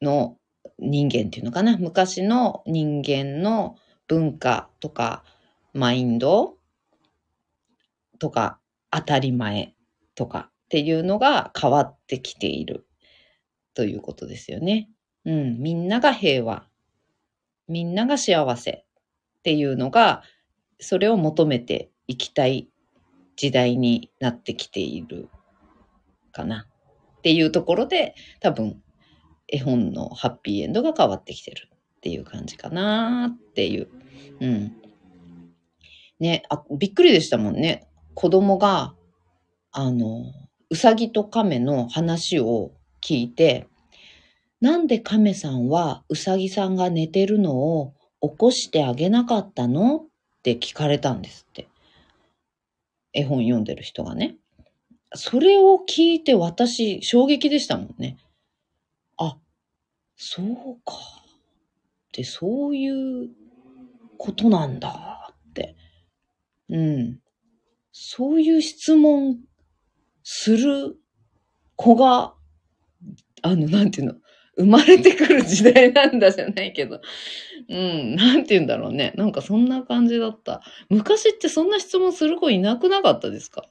[0.00, 0.36] の
[0.78, 1.76] 人間っていうのかな。
[1.78, 3.76] 昔の人間の
[4.06, 5.24] 文化とか、
[5.72, 6.56] マインド
[8.18, 8.60] とか、
[8.90, 9.74] 当たり前
[10.14, 12.86] とかっていうのが変わってきている
[13.74, 14.90] ということですよね。
[15.24, 15.58] うん。
[15.58, 16.66] みんなが平和。
[17.68, 18.84] みんなが幸せっ
[19.42, 20.22] ていうのが、
[20.80, 22.68] それを求めていきたい
[23.36, 25.28] 時代になってきている
[26.32, 26.66] かな
[27.18, 28.82] っていうところで、多分
[29.46, 33.88] 絵本のハッピーエンドが変わってきてるっていう感じかなっていう。
[34.40, 34.76] うん。
[36.18, 37.86] ね、あ、びっくりでしたもんね。
[38.14, 38.94] 子供が、
[39.70, 40.24] あの、
[40.70, 43.68] うさぎと亀の話を聞いて、
[44.60, 49.98] なんで亀さんはうさぎさんが寝てるのを起こしてあげなかったの？
[49.98, 50.06] っ
[50.42, 51.68] て聞かれたんですって。
[53.12, 54.36] 絵本読んでる人がね。
[55.14, 58.16] それを聞いて私衝撃でしたもんね。
[59.16, 59.38] あ、
[60.16, 60.46] そう
[60.84, 60.94] か。
[60.94, 63.30] ってそういう
[64.18, 65.76] ことなんだって。
[66.68, 67.18] うん。
[67.92, 69.38] そういう質問
[70.28, 70.96] する
[71.76, 72.34] 子が、
[73.42, 74.14] あの、なんていうの、
[74.56, 77.00] 生まれてくる時代なんだじゃないけど。
[77.68, 79.12] うん、なんて言うんだろうね。
[79.16, 80.62] なんかそんな感じだった。
[80.88, 83.68] 昔ってそんな質問する子いなくなかったですか？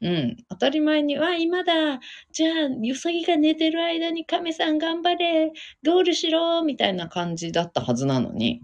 [0.00, 0.36] うん。
[0.50, 1.98] 当たり前に、わ、今だ。
[2.30, 5.50] じゃあ、うさぎが寝てる間に亀さん頑張れ。
[5.84, 6.62] ゴールしろ。
[6.62, 8.62] みたいな感じだったはずなのに。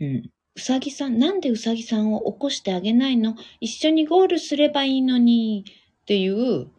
[0.00, 0.30] うん。
[0.56, 3.36] うさぎさん、なんでうさぎさんを起こしてあげないの？
[3.60, 5.64] 一緒にゴールすればいいのに。
[6.06, 6.70] っていう、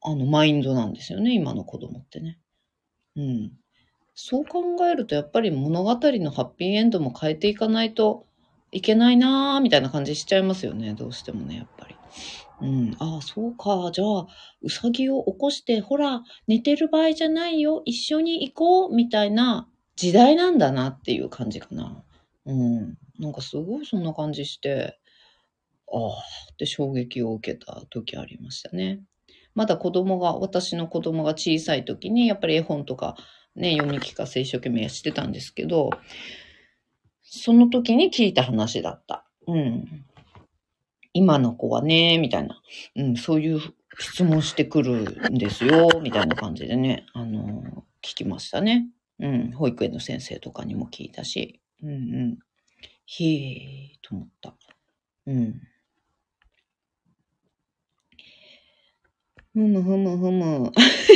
[0.00, 1.34] あの、マインドなんですよね。
[1.34, 2.38] 今の子供ってね。
[3.16, 3.52] うん。
[4.14, 8.26] そう考えると、やっぱり物語のハッピーエンドも変えていかないと
[8.70, 10.94] いけないなーみたいな感じしちゃいますよね。
[10.94, 11.96] どうしてもね、やっぱり。
[12.60, 12.96] うん。
[13.00, 13.90] ああ、そうか。
[13.92, 14.26] じゃあ、
[14.62, 17.82] うさぎを起こして、ほら、寝てる場合じゃないよ。
[17.84, 18.94] 一緒に行こう。
[18.94, 22.04] みたいな時代なんだなっていう感じかな。
[22.46, 22.98] うん。
[23.18, 25.00] なんかすごいそんな感じして、
[25.92, 29.00] ああって衝撃を受けた時ありましたね。
[29.54, 33.16] まだ子供が、私の子供が小さい時に、やっぱり絵本とか
[33.54, 35.90] ね、読み聞かせ一生懸命してたんですけど、
[37.22, 39.26] その時に聞いた話だった。
[39.46, 40.04] うん。
[41.12, 42.62] 今の子はね、みたいな。
[42.96, 43.60] うん、そういう
[43.98, 48.86] 質問してくるんですよ、みたいな感じでね、あの、聞きましたね。
[49.18, 51.60] うん、保育園の先生とかにも聞いたし。
[51.82, 52.38] うんうん。
[53.04, 54.54] ひーと思った。
[55.26, 55.60] うん。
[59.54, 60.72] ふむふむふむ。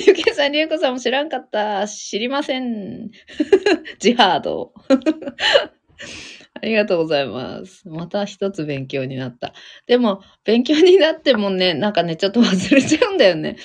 [0.06, 1.88] ゆけ さん、りゅうこさんも知らんかった。
[1.88, 3.10] 知りません。
[3.98, 4.74] ジハード。
[6.54, 7.88] ありがとうございます。
[7.88, 9.54] また一つ勉強になった。
[9.86, 13.56] でも、勉強になってもね、なんかね、ちょっと忘れちゃうんだよね。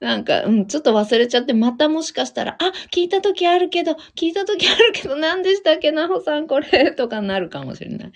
[0.00, 8.12] なんか、うん、ちょっと忘れちゃって、またもしかしたら、あ、聞いた時あるけど、聞いた時あるけど、何でしたっけ、なほさん、これ、とかなるかもしれない。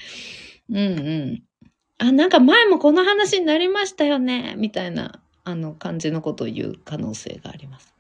[0.71, 0.83] うんう
[1.37, 1.43] ん。
[1.99, 7.95] あ、なんか前もこの話になりましたよね、みたいな、あの、感じのことを言う可能性があります。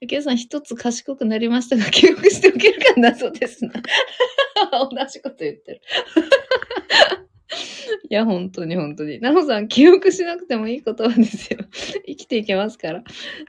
[0.00, 3.72] ゆきえさん、一つ賢くなりましたが、 記憶しておけるか謎ですな。
[4.90, 5.80] 同じこと言ってる。
[8.08, 9.20] いや、本当に本当に。
[9.20, 11.60] なおさん、記憶しなくてもいい言葉ですよ。
[12.06, 13.04] 生きていけますから。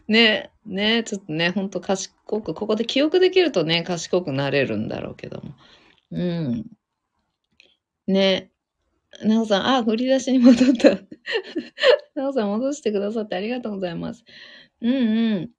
[0.07, 5.53] ね、ね、ちょっとね、ほんと賢く、ここで記憶できるとね、賢くなれるんだろうけども。
[6.11, 6.65] うん。
[8.07, 8.52] ね。
[9.21, 10.89] なおさん、あ、振り出しに戻った。
[12.15, 14.23] なおさん、戻してくださってありがとうございます。
[14.81, 15.49] うんうん。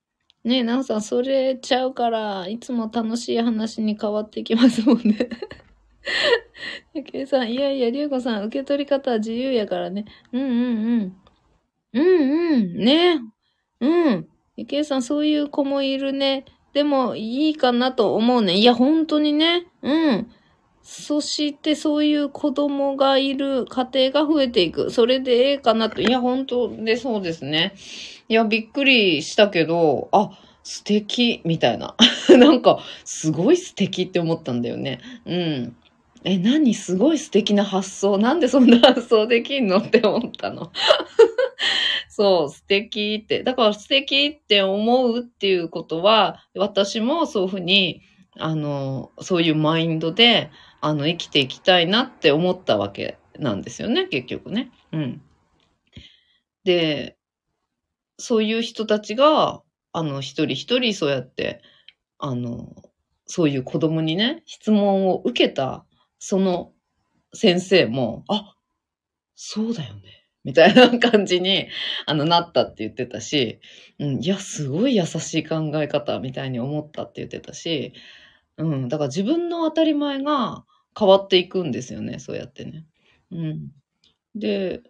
[0.45, 5.29] ねえ、なおさん、それちゃうから、いつも楽しい話に変わってきますもんね。
[6.95, 10.05] ゆきえさん、いやいや、りゅうこさん、受け取り方は自由やからね。
[10.33, 11.17] うんうんうん。
[11.95, 12.77] うんうん。
[12.77, 13.21] ね
[13.81, 14.29] うん。
[14.57, 16.45] ゆきえさん、そういう子もいるね。
[16.73, 18.55] でも、いいかなと思うね。
[18.55, 19.67] いや、本当にね。
[19.83, 20.31] うん。
[20.85, 24.91] そして、そういう子供がいる家庭が増えていく。
[24.91, 26.03] それでええかなと。
[26.03, 27.74] いや、本当でそうですね。
[28.28, 30.30] いや、びっくりしたけど、あ、
[30.62, 31.97] 素敵、みたいな。
[32.39, 35.01] なんか、すごい素敵って思ったんだよね。
[35.24, 35.76] うん。
[36.24, 38.18] え、何すごい素敵な発想？
[38.18, 40.70] なんでそんな発想できんのって思ったの？
[42.11, 43.43] そう、素敵って。
[43.43, 48.03] だから素敵って思うっていうことは、私もそういうふうに、
[48.39, 50.51] あの、そういうマインドで、
[50.87, 54.70] あの、生きていきたいなって思ったわけなんですよね、結局ね。
[54.93, 55.22] うん。
[56.64, 57.16] で、
[58.18, 59.62] そういう人たちが、
[59.93, 61.62] あの、一人一人そうやって、
[62.18, 62.74] あの、
[63.26, 65.87] そういう子供にね、質問を受けた、
[66.18, 66.72] その
[67.35, 68.55] 先生も、あ、
[69.37, 70.26] そうだよね。
[70.45, 71.68] みたいな感じに、
[72.07, 73.61] あの、なったって言ってたし、
[73.99, 77.95] うん、いや、すごい優しい考え方みたいに思ったって言ってたし、
[78.59, 80.64] うん、だから自分の当たり前が
[80.99, 82.86] 変わっていくんですよね、そうやってね。
[83.30, 83.70] うん。
[84.34, 84.82] で、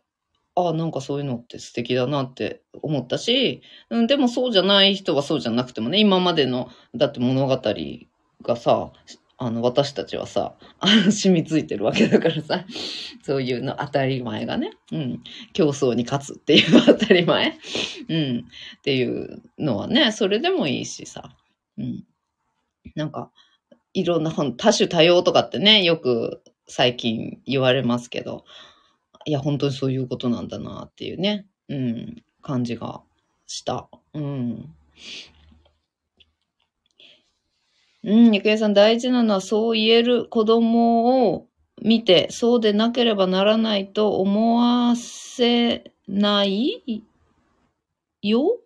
[0.56, 7.60] あなんかそういうのって素敵だなって思ったし、うん、でもそうじゃない人はそうじゃなくてもね、今までの、だって物語
[8.42, 8.92] がさ、
[9.36, 10.54] あの、私たちはさ、
[11.10, 12.64] 染みついてるわけだからさ、
[13.22, 17.58] そういうの当たり前がね、うん、競争に勝つっていう当たり前、
[18.08, 18.38] うん、
[18.78, 21.34] っていうのはね、それでもいいしさ、
[21.78, 22.04] うん。
[22.94, 23.32] なんか、
[23.94, 28.44] いろんな本、多種多様とかってね、よく最近言われますけど、
[29.24, 33.00] いや、本当にそういうことなんだなっていうね、うん、感じが
[33.46, 33.88] した。
[34.12, 34.74] うん。
[38.02, 41.46] うん、ゆくえさん大事なのはそう言える子供を
[41.80, 47.02] 見て、そうでなければならないと思わせない
[48.20, 48.58] よ？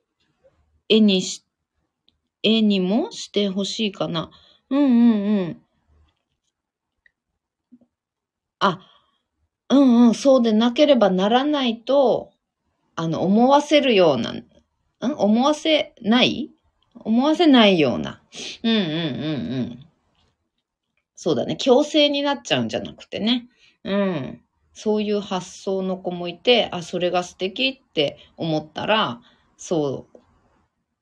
[0.89, 1.45] 絵にし、
[2.43, 4.31] 絵にもしてほしいかな？
[4.71, 5.63] うんうんうん。
[8.61, 8.81] あ、
[9.71, 12.33] うんうん、そうでなければならないと、
[12.97, 14.45] あの、思わせるような、ん？
[15.01, 16.51] 思わせない？
[16.95, 18.23] 思わせないような。
[18.65, 19.87] うんうんうんうん。
[21.17, 21.57] そうだね。
[21.57, 23.49] 強制になっちゃうんじゃなくてね。
[23.85, 24.41] うん。
[24.73, 29.21] そういう発想の子もいて、あ、それが素敵って思ったら、
[29.57, 30.19] そう、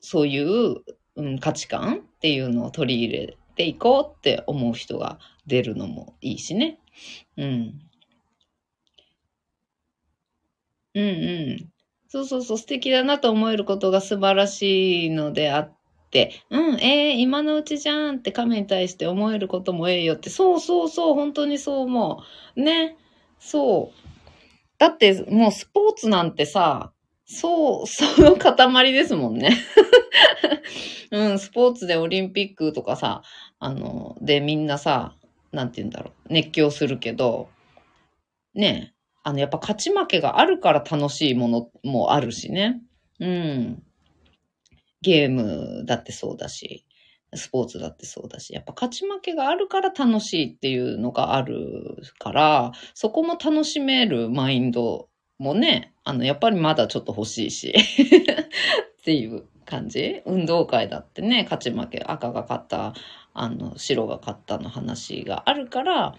[0.00, 0.76] そういう、
[1.16, 6.78] うん、価値観っていうのを取り入れていこうって思う人が出るのもいいしね。
[7.36, 7.80] うん。
[10.94, 11.72] うんうん。
[12.08, 15.72] そうそうそう、素敵だなと思えることが素晴らしいのであっ
[16.10, 22.22] て、うん、えー、今のうちじゃんって亀に対して思えることもええよって、そうそうそう、本当にそう思
[22.56, 22.60] う。
[22.60, 22.96] ね。
[23.38, 24.06] そう。
[24.78, 26.92] だってもうスポーツなんてさ、
[27.26, 29.56] そう、その塊ですもんね。
[31.10, 33.22] うん、スポーツでオリンピックとかさ、
[33.58, 35.14] あの、でみんなさ、
[35.52, 37.48] なんて言うんだろう、熱狂するけど、
[38.54, 42.80] ね、あの、やっぱ勝ち負けがあるから楽しいものもあるしね。
[43.20, 43.82] うん。
[45.02, 46.84] ゲームだってそうだし、
[47.34, 57.74] スポーツだってそうだし、やっぱ勝ち負けがあるから楽しいっていうのがあるから、そこも楽しめるマインドもね、あの、やっぱりまだちょっと欲しいし、
[59.00, 60.22] っていう感じ？
[60.24, 62.94] 運動会だってね、勝ち負け、赤が勝った、
[63.40, 66.14] あの、白が勝ったの話があるから、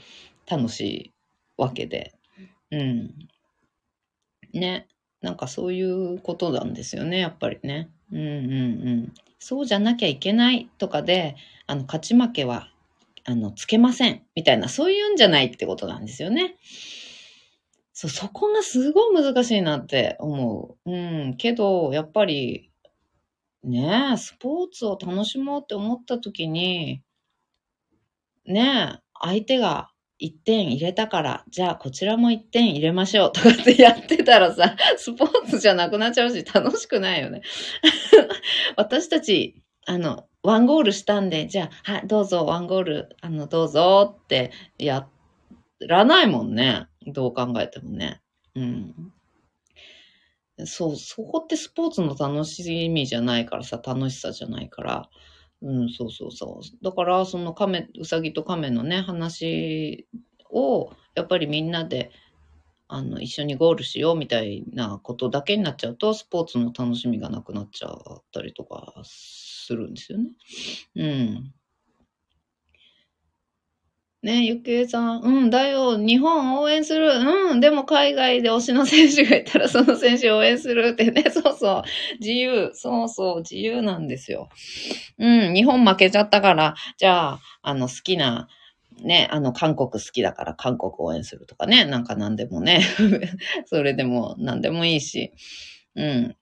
[0.50, 1.14] 楽しい
[1.58, 2.14] わけで。
[2.72, 3.28] うん。
[4.54, 4.88] ね。
[5.22, 7.90] なんかそういうことなんですよね、やっぱりね。
[8.12, 8.28] うんうんう
[9.08, 9.14] ん。
[9.40, 12.70] そうじゃなきゃいけないとかで、あの、勝ち負けは、
[13.26, 14.24] あの、つけません。
[14.36, 16.56] みたいな、そういうんじゃないってことなんですよね。
[17.94, 20.92] そう、そこがすごい難しいなって思う。
[20.92, 21.36] うん。
[21.38, 22.70] けど、やっぱり、
[23.64, 27.02] ねえ、スポーツを楽しもうって思った時に、
[28.48, 29.90] ね、相手が
[30.20, 37.42] 1点入れたから、じゃあこちらも1点入れましょうとかってやってたらさ、 スポーツじゃなくなっちゃうし楽しくないよね。
[38.76, 45.08] 私たち、あの、ワンゴールしたんで、じゃあ、はい、どうぞ、ワンゴール、あの、どうぞってや
[45.80, 46.88] らないもんね。
[47.06, 48.22] どう考えてもね。
[48.56, 49.14] うん。
[50.66, 55.10] そう、そこってスポーツの楽しみじゃないからさ、楽しさじゃないから。
[55.62, 56.84] うん、そうそうそう。
[56.84, 60.08] だから、その亀、うさぎと亀のね、話
[60.52, 62.12] を、やっぱりみんなで、
[62.88, 70.30] あの、一緒にゴールしようみたいなことだけになっちゃうと、スポーツの楽しみがなくなっちゃったりとかするんですよね。
[70.96, 71.54] うん。
[74.24, 77.12] ねゆきえさん、うん、だよ、日本応援する。
[77.52, 81.84] うん、でも海外で推しの選手がいたらその選手応援するってね、 そうそう、
[82.20, 84.50] 自由、そうそう、自由なんですよ。
[85.20, 88.48] うん、日本負けちゃったから、じゃあ、あの、好きな、
[89.04, 92.82] ね、あの、韓国好きだから韓国応援するとかね、なんか何でもね、
[93.66, 95.32] それでも何でもいいし、
[95.96, 96.36] うん。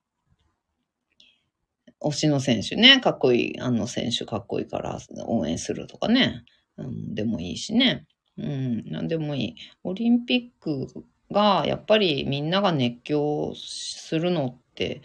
[2.01, 6.43] 推しの選手ね、かっこいい、あの選手かっこいいから応援するとかね、
[6.77, 8.05] うん、でもいいしね。
[8.37, 9.55] うん、なんでもいい。
[9.83, 10.87] オリンピック
[11.31, 15.01] が、やっぱりみんなが熱狂するのって、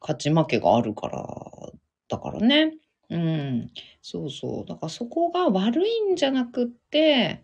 [0.00, 1.26] 勝ち負けがあるから、
[2.08, 2.72] だからね。
[3.08, 3.70] うん、
[4.02, 4.64] そうそう。
[4.66, 7.42] だからそこが悪いんじゃなくって、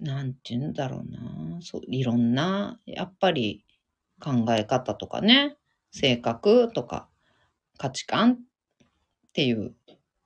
[0.00, 1.60] なんて言うんだろうな。
[1.60, 3.64] そう、いろんな、やっぱり
[4.20, 5.56] 考え方とかね、
[5.92, 7.08] 性格とか
[7.78, 8.36] 価値観っ
[9.32, 9.74] ていう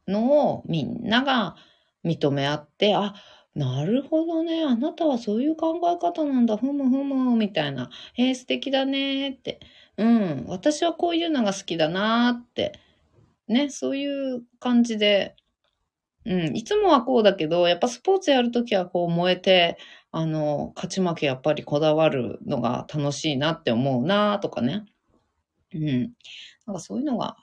[0.09, 1.57] のをみんなが
[2.05, 3.15] 認め合って、あ、
[3.55, 4.65] なるほどね。
[4.65, 6.57] あなたはそういう考え方なんだ。
[6.57, 7.37] ふむふむ。
[7.37, 7.91] みたいな。
[8.17, 9.31] えー、素敵だね。
[9.31, 9.61] って。
[9.97, 10.45] うん。
[10.47, 12.79] 私はこういうのが好きだなって。
[13.49, 13.69] ね。
[13.71, 15.35] そういう感じで。
[16.25, 16.57] うん。
[16.57, 19.79] いつもはこうだけど、やっぱスポーツやるときはこう燃えて、
[20.13, 24.85] あの、勝ち負けやっぱりこだわるのが楽しいなって思うなとかね。
[25.75, 26.13] うん。
[26.67, 27.37] なんかそういうのが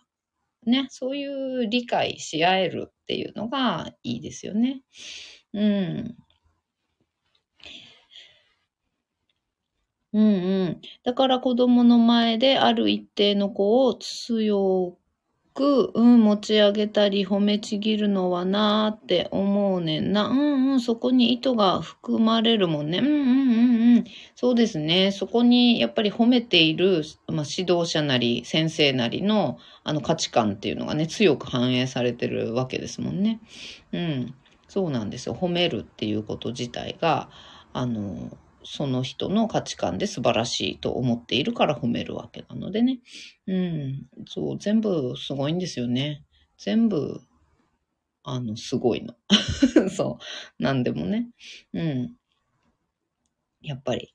[0.65, 4.81] ね、そういう理解し合えるっていうのがいいですよね。
[5.53, 6.17] うん。
[10.13, 10.81] うんうん。
[11.03, 14.97] だから子供の前である一定の子を強
[15.55, 20.27] く、うん、持ち上げたり褒めちぎるのはなーって思うねんな。
[20.27, 22.99] うんうん、そこに意図が含まれるもんね。
[22.99, 24.03] うんうんうんうん。
[24.35, 25.11] そうですね。
[25.11, 33.39] そこにやっぱり褒めている、まあ、指導者なり先生なりのあの価値観っていうのがね、強く反映されてるわけですもんね。
[33.93, 34.35] うん。
[34.67, 35.35] そうなんですよ。
[35.35, 37.29] 褒めるっていうこと自体が、
[37.71, 42.99] あの、その人の価値観で素晴らしいと思っているから褒めるわけなのでね。
[43.47, 44.07] うん。
[44.27, 46.23] そう、全部すごいんですよね。
[46.57, 47.21] 全部、
[48.23, 49.15] あの、すごいの。
[49.89, 50.17] そ
[50.59, 50.63] う。
[50.63, 51.29] なんでもね。
[51.73, 52.15] うん。
[53.61, 54.13] やっぱり。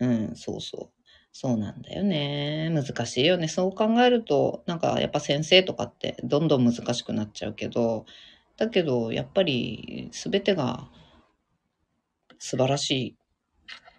[0.00, 0.98] うん、そうそう。
[1.32, 2.70] そうなんだよね。
[2.70, 3.48] 難しいよね。
[3.48, 8.06] そう考えると、なんかやっぱ先生とかってどんどん難しくなっちゃうけど、
[8.56, 10.88] だけどやっぱり全てが
[12.38, 13.16] 素晴らしい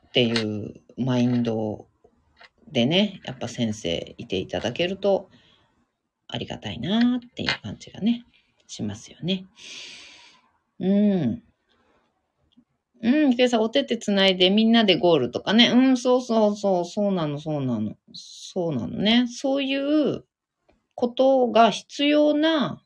[0.07, 1.87] っていうマインド
[2.71, 5.29] でね、やっぱ先生いていただけると
[6.27, 8.25] ありがたいなっていう感じがね、
[8.67, 9.45] しますよね。
[10.79, 11.43] うん。
[13.01, 15.69] うん、今朝お手手つないでみんなでゴールとかね。
[15.69, 17.95] うん、そうそうそう、そうなの、そうなの。
[18.13, 19.25] そうなのね。
[19.27, 20.25] そういう
[20.95, 22.83] ことが必要な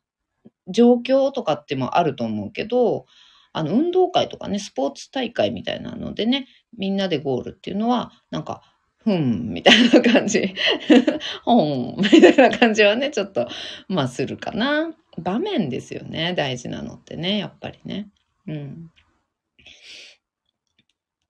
[0.68, 3.06] 状況とかってもあると思うけど、
[3.54, 6.48] あの、運動会とかね、スポーツ大会みたいなのでね、
[6.78, 8.62] みんなでゴールっていうのは、なんか、
[8.98, 10.54] ふん、みたいな感じ。
[11.44, 13.48] ほん、みたいな感じはね、ちょっと、
[13.88, 14.94] まあ、するかな。
[15.18, 18.10] 場面ですよね、大事なのってね、やっぱりね。
[18.48, 18.92] うん。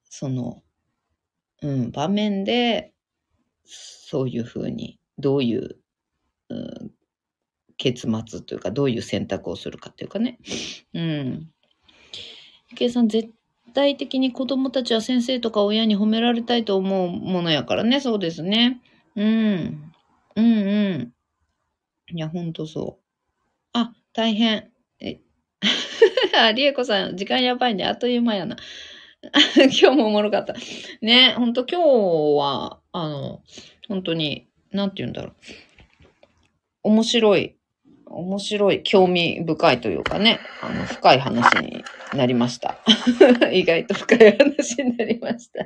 [0.04, 0.64] その、
[1.62, 2.94] うん、場面で、
[3.66, 5.78] そういうふうに、どういう、
[6.50, 6.92] うん、
[7.78, 10.40] 結末というか、どういう選択をするかっていうかね。
[10.94, 11.53] うん。
[12.74, 13.30] ゆきえさん、絶
[13.76, 18.00] 対的に子供たちは先生とか親に褒められたいと思うものやからね。
[18.00, 18.82] そうですね。
[19.16, 19.92] うん。
[20.36, 21.14] うんう
[22.12, 22.16] ん。
[22.16, 23.04] いや、ほんとそう。
[23.74, 24.72] あ、大変。
[25.00, 25.20] え、
[26.36, 27.86] あ、りえこさん、時間やばいね。
[27.86, 28.58] あっという間やな。
[29.56, 30.56] 今日もおもろかった。
[31.02, 31.88] ね、ほんと今日
[32.40, 33.44] は、あの、
[33.88, 35.34] 本当に、なんて言うんだろう。
[36.82, 37.56] 面白い、
[38.14, 41.84] 面白い、興味深いというかね、あの、深い話に
[42.14, 42.78] なりました。
[43.52, 45.66] 意外と深い話になりました。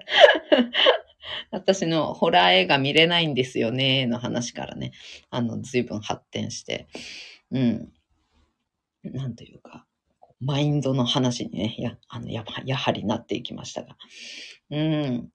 [1.51, 4.91] 私のホラー映画見れないんですよね、の話からね、
[5.29, 6.87] あの、随分発展して、
[7.51, 7.91] うん。
[9.03, 9.85] なんというか、
[10.39, 13.97] マインドの話にね、や、あの、ややはりなっていきましたが。
[14.69, 15.29] うん。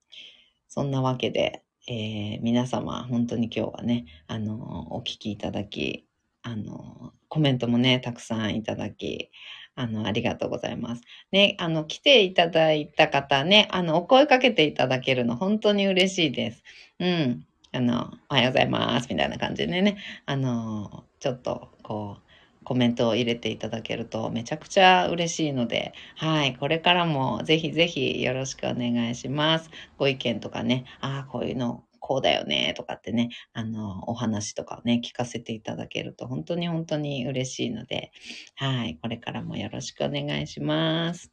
[0.69, 6.07] そんなわけで、えー、皆様、本当に今日はね、あの、お聞きいただき、
[6.43, 9.31] あの、コメントもね、たくさんいただき、
[9.75, 11.03] あの、ありがとうございます。
[11.31, 16.63] ね、あの、来ていただいた方ね、あの、お声かけていただけるの本当に嬉しいです。
[16.99, 17.47] うん。
[17.73, 22.33] あの、おはようございます、みたいな感じでね、あの、ちょっと、こう、
[22.65, 29.71] コメントを入れていただけるとめちゃくちゃ嬉しいので、はい、これからもぜひぜひよろしくお願いします。
[29.99, 38.11] ご意見とかね、ああ、こういうのこうだよね、とかってね、あの、お話とかね、聞かせていただけると本当に本当に嬉しいので、
[38.57, 41.33] はい、これからもよろしくお願いします。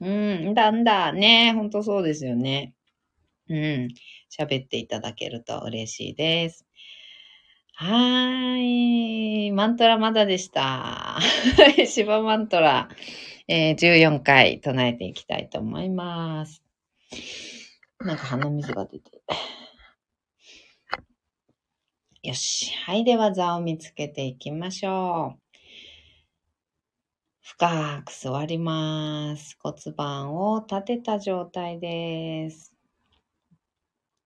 [0.00, 2.74] うん、だんだんね、本当そうですよね。
[3.48, 3.88] うん、
[4.30, 6.64] 喋っていただけると嬉しいです。
[7.74, 9.50] はーい。
[9.50, 11.18] マントラまだでした。
[11.86, 12.88] シバマントラ、
[13.48, 16.62] えー、14回唱えていきたいと思います。
[17.98, 19.10] なんか鼻水が出て。
[22.24, 22.74] よし。
[22.86, 23.04] はい。
[23.04, 25.58] では座を見つけていきましょう。
[27.42, 29.58] 深く座ります。
[29.62, 32.72] 骨盤を立てた状態です。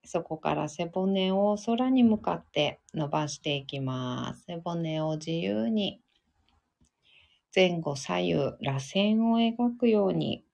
[0.04, 4.44] そこから背骨を空に向かって伸ばしていきます。
[4.44, 6.00] 背骨を自由に
[7.52, 10.44] 前後左右螺旋を描くように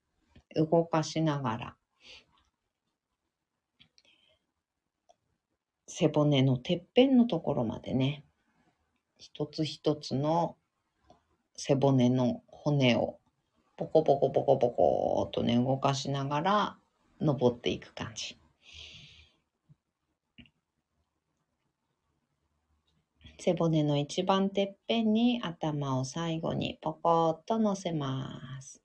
[0.56, 1.76] 動かしながら
[5.96, 8.24] 背骨のてっぺんのところまでね
[9.16, 10.56] 一つ一つの
[11.54, 13.20] 背骨の骨を
[13.76, 16.76] ポコポコポコポコとね動かしながら
[17.20, 18.36] 登っていく感じ。
[23.38, 28.82] 背骨の一番てっぺんに頭を最後にポコッと乗せます。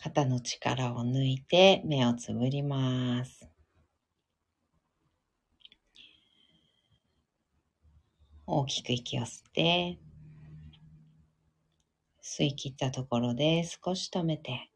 [0.00, 3.49] 肩の力を抜いて目をつぶります。
[8.52, 9.98] 大きく息を吸って、
[12.20, 14.70] 吸い切ったところで少し止めて、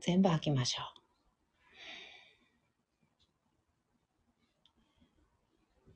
[0.00, 0.96] 全部吐きましょう。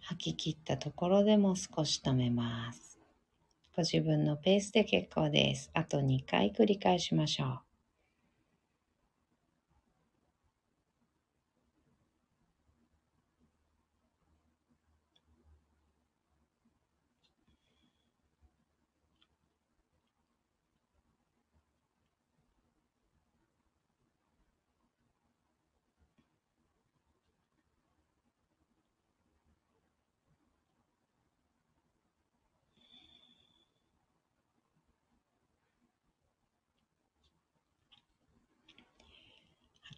[0.00, 2.98] 吐き切ったところでも少し止めます。
[3.76, 5.70] ご自分のペースで結構です。
[5.74, 7.70] あと2回繰り返しましょう。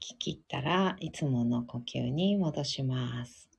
[0.02, 3.50] き切ったらいつもの呼吸に戻します。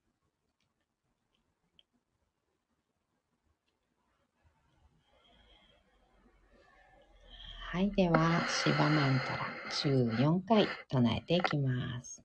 [7.70, 7.92] はい。
[7.92, 9.46] では、シバマントラ
[10.16, 12.24] 14回唱えていきます。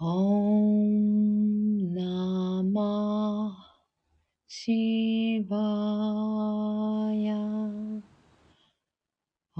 [0.00, 3.54] オンナマ
[4.48, 5.56] シバ
[7.12, 7.81] ヤ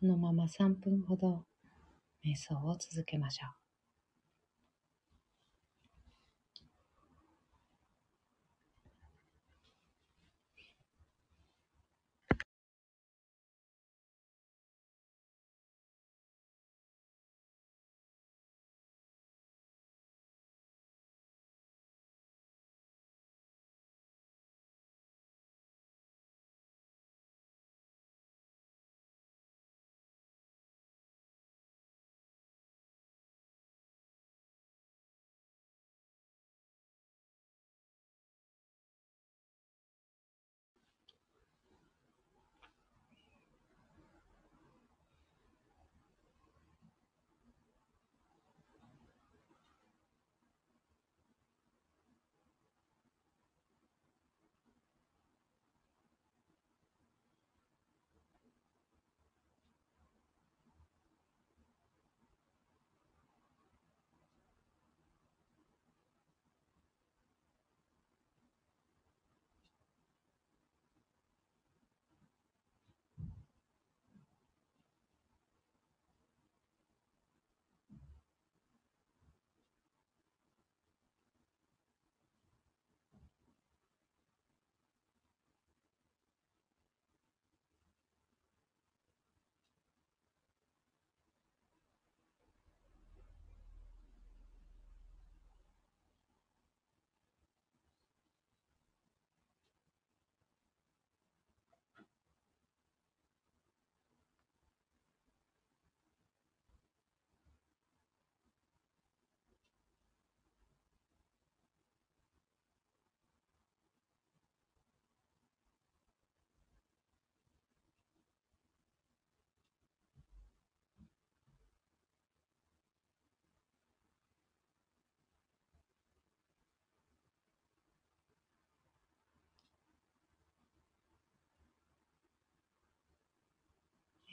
[0.00, 1.44] そのまま3分ほど
[2.24, 3.59] 瞑想を続けましょう。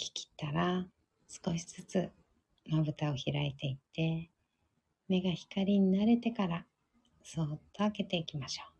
[0.00, 0.86] き切ったら
[1.28, 2.10] 少しずつ
[2.68, 4.30] まぶたを開いていって
[5.08, 6.64] 目が光に慣れてから
[7.22, 8.70] そっと開けていきましょう。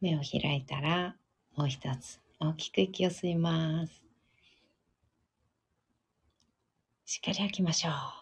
[0.00, 1.14] 目を開いたら
[1.54, 4.02] もう一つ大きく息を吸います。
[7.04, 8.21] しっかり吐きましょう。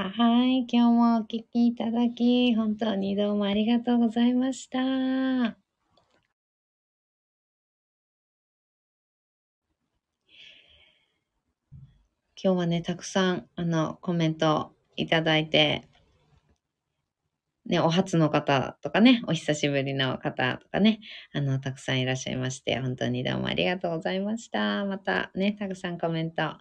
[0.00, 0.64] はい。
[0.70, 4.78] 今日もお聞きいただき、本当にどうもありがとうございました。
[4.78, 5.56] 今
[12.36, 15.88] 日はね、たくさん、あの、コメントいただいて、
[17.66, 21.00] ね、お初の方とかね、お久しぶりの方とかね、
[21.32, 24.84] あの、たくさんいらっしゃいまして、本当にどうもありがとうございました。
[24.84, 26.56] またね、たくさんコメント、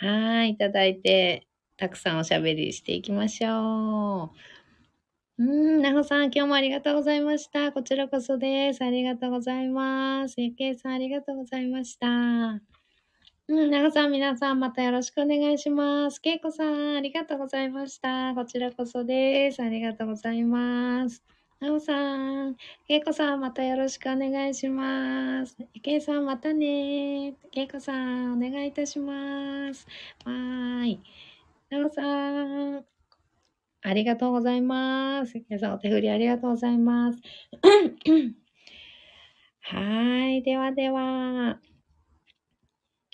[0.00, 1.48] はい、いただいて、
[1.78, 4.32] たくさんおしゃべりしていきましょ
[5.38, 5.42] う。
[5.42, 7.70] うん、なほさん、今日もありがとうございました。
[7.70, 8.82] こちらこそです。
[8.82, 10.40] ありがとうございます。
[10.40, 12.08] ゆけいさん、ありがとうございました。
[12.08, 16.20] うん、なほさん、皆さん、またよろしくお願いします。
[16.20, 18.34] けいこさん、ありがとうございました。
[18.34, 19.62] こちらこそです。
[19.62, 21.22] ありがとうございます。
[21.60, 22.56] なおさん、
[22.88, 25.56] けいこさん、またよろしくお願いします。
[25.82, 29.86] けいさん、またねけいこさん、お願いいたします。
[30.24, 31.00] わーい。
[31.70, 32.84] なおさん、
[33.82, 35.34] ありがとうございます。
[35.50, 37.20] 皆さんお手振りありがとうございます。
[39.60, 40.42] はい。
[40.42, 41.60] ではでは、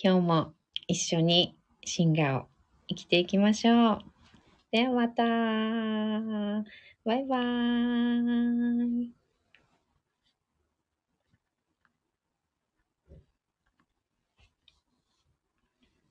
[0.00, 0.54] 今日も
[0.86, 2.48] 一緒にシンガーを
[2.86, 3.98] 生きていきましょう。
[4.70, 5.24] ではまた。
[7.04, 9.23] バイバーイ。